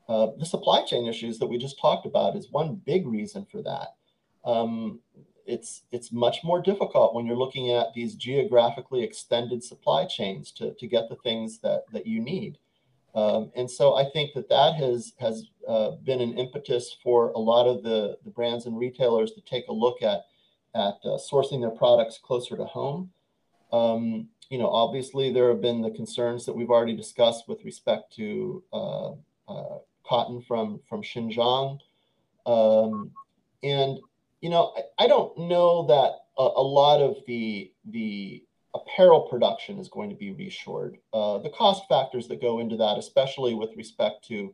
uh, 0.07 0.27
the 0.37 0.45
supply 0.45 0.85
chain 0.85 1.07
issues 1.07 1.39
that 1.39 1.47
we 1.47 1.57
just 1.57 1.79
talked 1.79 2.05
about 2.05 2.37
is 2.37 2.51
one 2.51 2.81
big 2.85 3.05
reason 3.07 3.45
for 3.51 3.61
that. 3.63 3.95
Um, 4.45 4.99
it's 5.45 5.83
it's 5.91 6.11
much 6.11 6.43
more 6.43 6.61
difficult 6.61 7.13
when 7.13 7.25
you're 7.25 7.37
looking 7.37 7.71
at 7.71 7.93
these 7.93 8.15
geographically 8.15 9.03
extended 9.03 9.63
supply 9.63 10.05
chains 10.05 10.51
to 10.53 10.73
to 10.79 10.87
get 10.87 11.09
the 11.09 11.17
things 11.17 11.59
that 11.59 11.83
that 11.91 12.07
you 12.07 12.21
need. 12.21 12.57
Um, 13.13 13.51
and 13.55 13.71
so 13.71 13.95
I 13.95 14.09
think 14.09 14.33
that 14.33 14.49
that 14.49 14.75
has 14.75 15.13
has 15.19 15.45
uh, 15.67 15.91
been 16.03 16.19
an 16.19 16.37
impetus 16.37 16.95
for 17.01 17.29
a 17.29 17.39
lot 17.39 17.65
of 17.67 17.81
the, 17.83 18.17
the 18.25 18.29
brands 18.29 18.65
and 18.65 18.77
retailers 18.77 19.31
to 19.33 19.41
take 19.41 19.67
a 19.67 19.73
look 19.73 20.01
at 20.01 20.25
at 20.73 20.95
uh, 21.05 21.17
sourcing 21.17 21.61
their 21.61 21.69
products 21.69 22.19
closer 22.21 22.57
to 22.57 22.65
home. 22.65 23.11
Um, 23.71 24.27
you 24.49 24.57
know, 24.57 24.69
obviously 24.69 25.31
there 25.31 25.49
have 25.49 25.61
been 25.61 25.81
the 25.81 25.91
concerns 25.91 26.45
that 26.45 26.53
we've 26.53 26.69
already 26.69 26.95
discussed 26.95 27.47
with 27.47 27.63
respect 27.63 28.13
to 28.15 28.63
uh, 28.73 29.11
uh 29.47 29.77
cotton 30.05 30.41
from 30.41 30.81
from 30.87 31.01
Xinjiang, 31.01 31.79
um, 32.45 33.11
and 33.63 33.99
you 34.45 34.51
know 34.51 34.73
I, 34.77 35.05
I, 35.05 35.07
don't 35.07 35.35
know 35.39 35.87
that 35.87 36.11
a, 36.37 36.43
a 36.43 36.61
lot 36.61 37.01
of 37.01 37.17
the 37.25 37.71
the 37.85 38.43
apparel 38.75 39.21
production 39.21 39.79
is 39.79 39.89
going 39.89 40.11
to 40.11 40.15
be 40.15 40.29
reshored. 40.31 40.97
Uh, 41.11 41.39
the 41.39 41.49
cost 41.49 41.83
factors 41.89 42.27
that 42.27 42.43
go 42.43 42.59
into 42.59 42.77
that, 42.77 42.99
especially 42.99 43.55
with 43.55 43.71
respect 43.75 44.23
to 44.27 44.53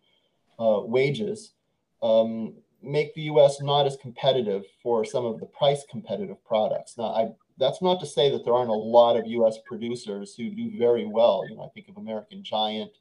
uh, 0.59 0.79
wages, 0.85 1.55
um, 2.01 2.53
make 2.81 3.13
the 3.15 3.23
U.S. 3.33 3.61
not 3.61 3.85
as 3.85 3.97
competitive 3.97 4.63
for 4.81 5.03
some 5.03 5.25
of 5.25 5.41
the 5.41 5.45
price 5.45 5.83
competitive 5.91 6.41
products. 6.45 6.97
Now, 6.97 7.13
I, 7.13 7.29
that's 7.57 7.81
not 7.81 7.99
to 7.99 8.05
say 8.05 8.31
that 8.31 8.45
there 8.45 8.53
aren't 8.53 8.69
a 8.69 8.85
lot 8.97 9.17
of 9.17 9.27
U.S. 9.27 9.57
producers 9.65 10.35
who 10.35 10.51
do 10.51 10.71
very 10.77 11.05
well. 11.05 11.43
You 11.49 11.57
know, 11.57 11.63
I 11.63 11.69
think 11.73 11.89
of 11.89 11.97
American 11.97 12.43
Giant, 12.43 12.91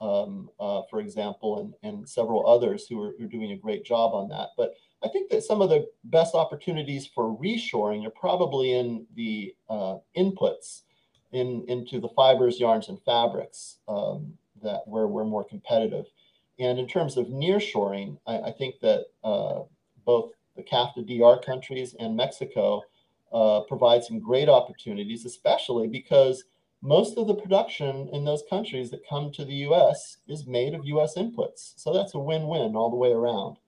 um, 0.00 0.50
uh, 0.58 0.82
for 0.90 0.98
example, 0.98 1.60
and, 1.60 1.74
and 1.84 2.08
several 2.08 2.48
others 2.48 2.88
who 2.88 3.00
are, 3.00 3.14
who 3.16 3.26
are 3.26 3.28
doing 3.28 3.52
a 3.52 3.56
great 3.56 3.84
job 3.84 4.12
on 4.12 4.28
that. 4.30 4.48
But 4.56 4.74
I 5.06 5.08
think 5.08 5.30
that 5.30 5.44
some 5.44 5.62
of 5.62 5.70
the 5.70 5.86
best 6.02 6.34
opportunities 6.34 7.06
for 7.06 7.36
reshoring 7.36 8.04
are 8.04 8.10
probably 8.10 8.72
in 8.72 9.06
the 9.14 9.54
uh, 9.70 9.98
inputs 10.16 10.82
in, 11.30 11.64
into 11.68 12.00
the 12.00 12.08
fibers, 12.08 12.58
yarns, 12.58 12.88
and 12.88 13.00
fabrics 13.04 13.78
um, 13.86 14.32
that 14.64 14.82
where 14.86 15.06
we're 15.06 15.24
more 15.24 15.44
competitive. 15.44 16.06
And 16.58 16.80
in 16.80 16.88
terms 16.88 17.16
of 17.16 17.26
nearshoring, 17.26 18.18
I, 18.26 18.38
I 18.38 18.52
think 18.52 18.80
that 18.80 19.04
uh, 19.22 19.60
both 20.04 20.32
the 20.56 20.64
CAFTA 20.64 21.06
DR 21.06 21.40
countries 21.40 21.94
and 22.00 22.16
Mexico 22.16 22.82
uh, 23.32 23.60
provide 23.68 24.02
some 24.02 24.18
great 24.18 24.48
opportunities, 24.48 25.24
especially 25.24 25.86
because 25.86 26.42
most 26.82 27.16
of 27.16 27.28
the 27.28 27.34
production 27.34 28.08
in 28.12 28.24
those 28.24 28.42
countries 28.50 28.90
that 28.90 29.06
come 29.08 29.30
to 29.32 29.44
the 29.44 29.54
US 29.68 30.16
is 30.26 30.48
made 30.48 30.74
of 30.74 30.84
US 30.84 31.16
inputs. 31.16 31.74
So 31.76 31.92
that's 31.92 32.14
a 32.14 32.18
win 32.18 32.48
win 32.48 32.74
all 32.74 32.90
the 32.90 32.96
way 32.96 33.12
around. 33.12 33.58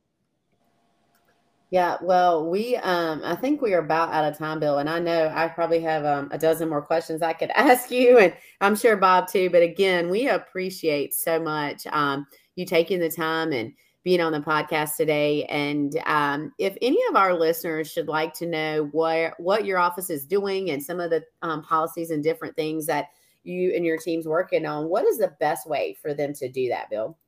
Yeah, 1.71 1.99
well, 2.01 2.49
we 2.49 2.77
um 2.77 3.21
I 3.25 3.37
think 3.37 3.61
we 3.61 3.75
are 3.75 3.81
about 3.81 4.13
out 4.13 4.25
of 4.31 4.39
time, 4.39 4.59
Bill, 4.61 4.79
and 4.79 4.89
I 4.89 4.99
know 5.01 5.31
I 5.35 5.49
probably 5.49 5.81
have 5.81 6.05
um, 6.07 6.29
a 6.33 6.39
dozen 6.39 6.69
more 6.69 6.81
questions 6.83 7.21
I 7.21 7.35
could 7.35 7.51
ask 7.55 7.91
you, 7.91 8.19
and 8.19 8.35
I'm 8.61 8.75
sure 8.77 8.97
Bob 8.97 9.29
too. 9.29 9.51
But 9.51 9.63
again, 9.63 10.09
we 10.09 10.29
appreciate 10.29 11.15
so 11.15 11.39
much 11.41 11.87
um 11.89 12.27
you 12.57 12.65
taking 12.65 13.01
the 13.01 13.11
time 13.11 13.53
and 13.53 13.73
being 14.05 14.21
on 14.21 14.33
the 14.33 14.41
podcast 14.41 14.97
today. 14.97 15.45
And 15.47 15.95
um, 16.07 16.53
if 16.59 16.77
any 16.81 16.99
of 17.11 17.17
our 17.17 17.35
listeners 17.35 17.91
should 17.91 18.09
like 18.09 18.33
to 18.35 18.47
know 18.47 18.89
where 18.93 19.35
what 19.39 19.67
your 19.67 19.79
office 19.79 20.09
is 20.09 20.25
doing 20.25 20.71
and 20.71 20.83
some 20.83 20.99
of 21.01 21.11
the 21.11 21.23
um, 21.43 21.63
policies 21.63 22.11
and 22.11 22.23
different 22.23 22.57
things 22.57 22.87
that 22.87 23.09
you 23.45 23.75
and 23.75 23.85
your 23.85 23.99
team's 23.99 24.27
working 24.27 24.65
on, 24.65 24.89
what 24.89 25.05
is 25.05 25.19
the 25.19 25.35
best 25.41 25.69
way 25.69 25.97
for 26.01 26.15
them 26.15 26.33
to 26.35 26.49
do 26.49 26.69
that, 26.71 26.89
Bill? 26.89 27.19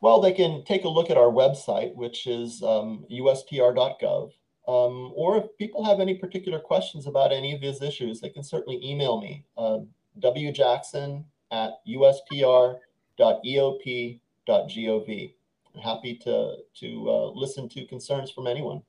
Well, 0.00 0.20
they 0.20 0.32
can 0.32 0.64
take 0.64 0.84
a 0.84 0.88
look 0.88 1.10
at 1.10 1.16
our 1.16 1.30
website, 1.30 1.94
which 1.94 2.26
is 2.26 2.62
um, 2.62 3.04
ustr.gov. 3.10 4.30
Um, 4.68 5.12
or 5.16 5.38
if 5.38 5.44
people 5.58 5.84
have 5.84 5.98
any 5.98 6.14
particular 6.14 6.60
questions 6.60 7.06
about 7.06 7.32
any 7.32 7.54
of 7.54 7.60
these 7.60 7.80
issues, 7.80 8.20
they 8.20 8.28
can 8.28 8.42
certainly 8.44 8.78
email 8.84 9.20
me, 9.20 9.44
uh, 9.56 9.78
wjackson 10.20 11.24
at 11.50 11.72
ustr.eop.gov. 11.88 12.78
Happy 15.82 16.14
to, 16.16 16.56
to 16.74 17.10
uh, 17.10 17.30
listen 17.30 17.68
to 17.70 17.86
concerns 17.86 18.30
from 18.30 18.46
anyone. 18.46 18.82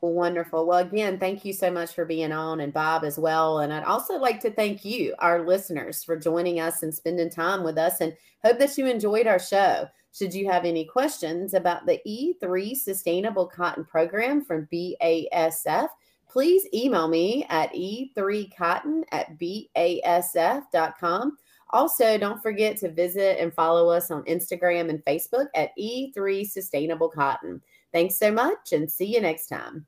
Well, 0.00 0.12
wonderful. 0.12 0.64
Well, 0.64 0.78
again, 0.78 1.18
thank 1.18 1.44
you 1.44 1.52
so 1.52 1.70
much 1.70 1.92
for 1.92 2.04
being 2.04 2.30
on 2.30 2.60
and 2.60 2.72
Bob 2.72 3.04
as 3.04 3.18
well. 3.18 3.58
And 3.58 3.72
I'd 3.72 3.84
also 3.84 4.16
like 4.16 4.40
to 4.40 4.50
thank 4.50 4.84
you, 4.84 5.14
our 5.18 5.44
listeners, 5.44 6.04
for 6.04 6.16
joining 6.16 6.60
us 6.60 6.82
and 6.82 6.94
spending 6.94 7.30
time 7.30 7.64
with 7.64 7.76
us 7.78 8.00
and 8.00 8.16
hope 8.44 8.58
that 8.60 8.78
you 8.78 8.86
enjoyed 8.86 9.26
our 9.26 9.40
show. 9.40 9.88
Should 10.12 10.34
you 10.34 10.48
have 10.48 10.64
any 10.64 10.84
questions 10.84 11.54
about 11.54 11.86
the 11.86 12.00
E3 12.06 12.76
Sustainable 12.76 13.46
Cotton 13.46 13.84
Program 13.84 14.44
from 14.44 14.68
BASF, 14.72 15.88
please 16.28 16.66
email 16.74 17.08
me 17.08 17.46
at 17.48 17.72
e3cotton 17.72 19.04
at 19.12 19.38
basf.com. 19.38 21.36
Also, 21.70 22.16
don't 22.16 22.42
forget 22.42 22.76
to 22.78 22.90
visit 22.90 23.38
and 23.38 23.52
follow 23.52 23.90
us 23.90 24.10
on 24.10 24.22
Instagram 24.24 24.88
and 24.88 25.04
Facebook 25.04 25.46
at 25.54 25.70
E3 25.78 26.48
Sustainable 26.48 27.10
Cotton. 27.10 27.60
Thanks 27.92 28.16
so 28.16 28.32
much 28.32 28.72
and 28.72 28.90
see 28.90 29.14
you 29.14 29.20
next 29.20 29.48
time. 29.48 29.86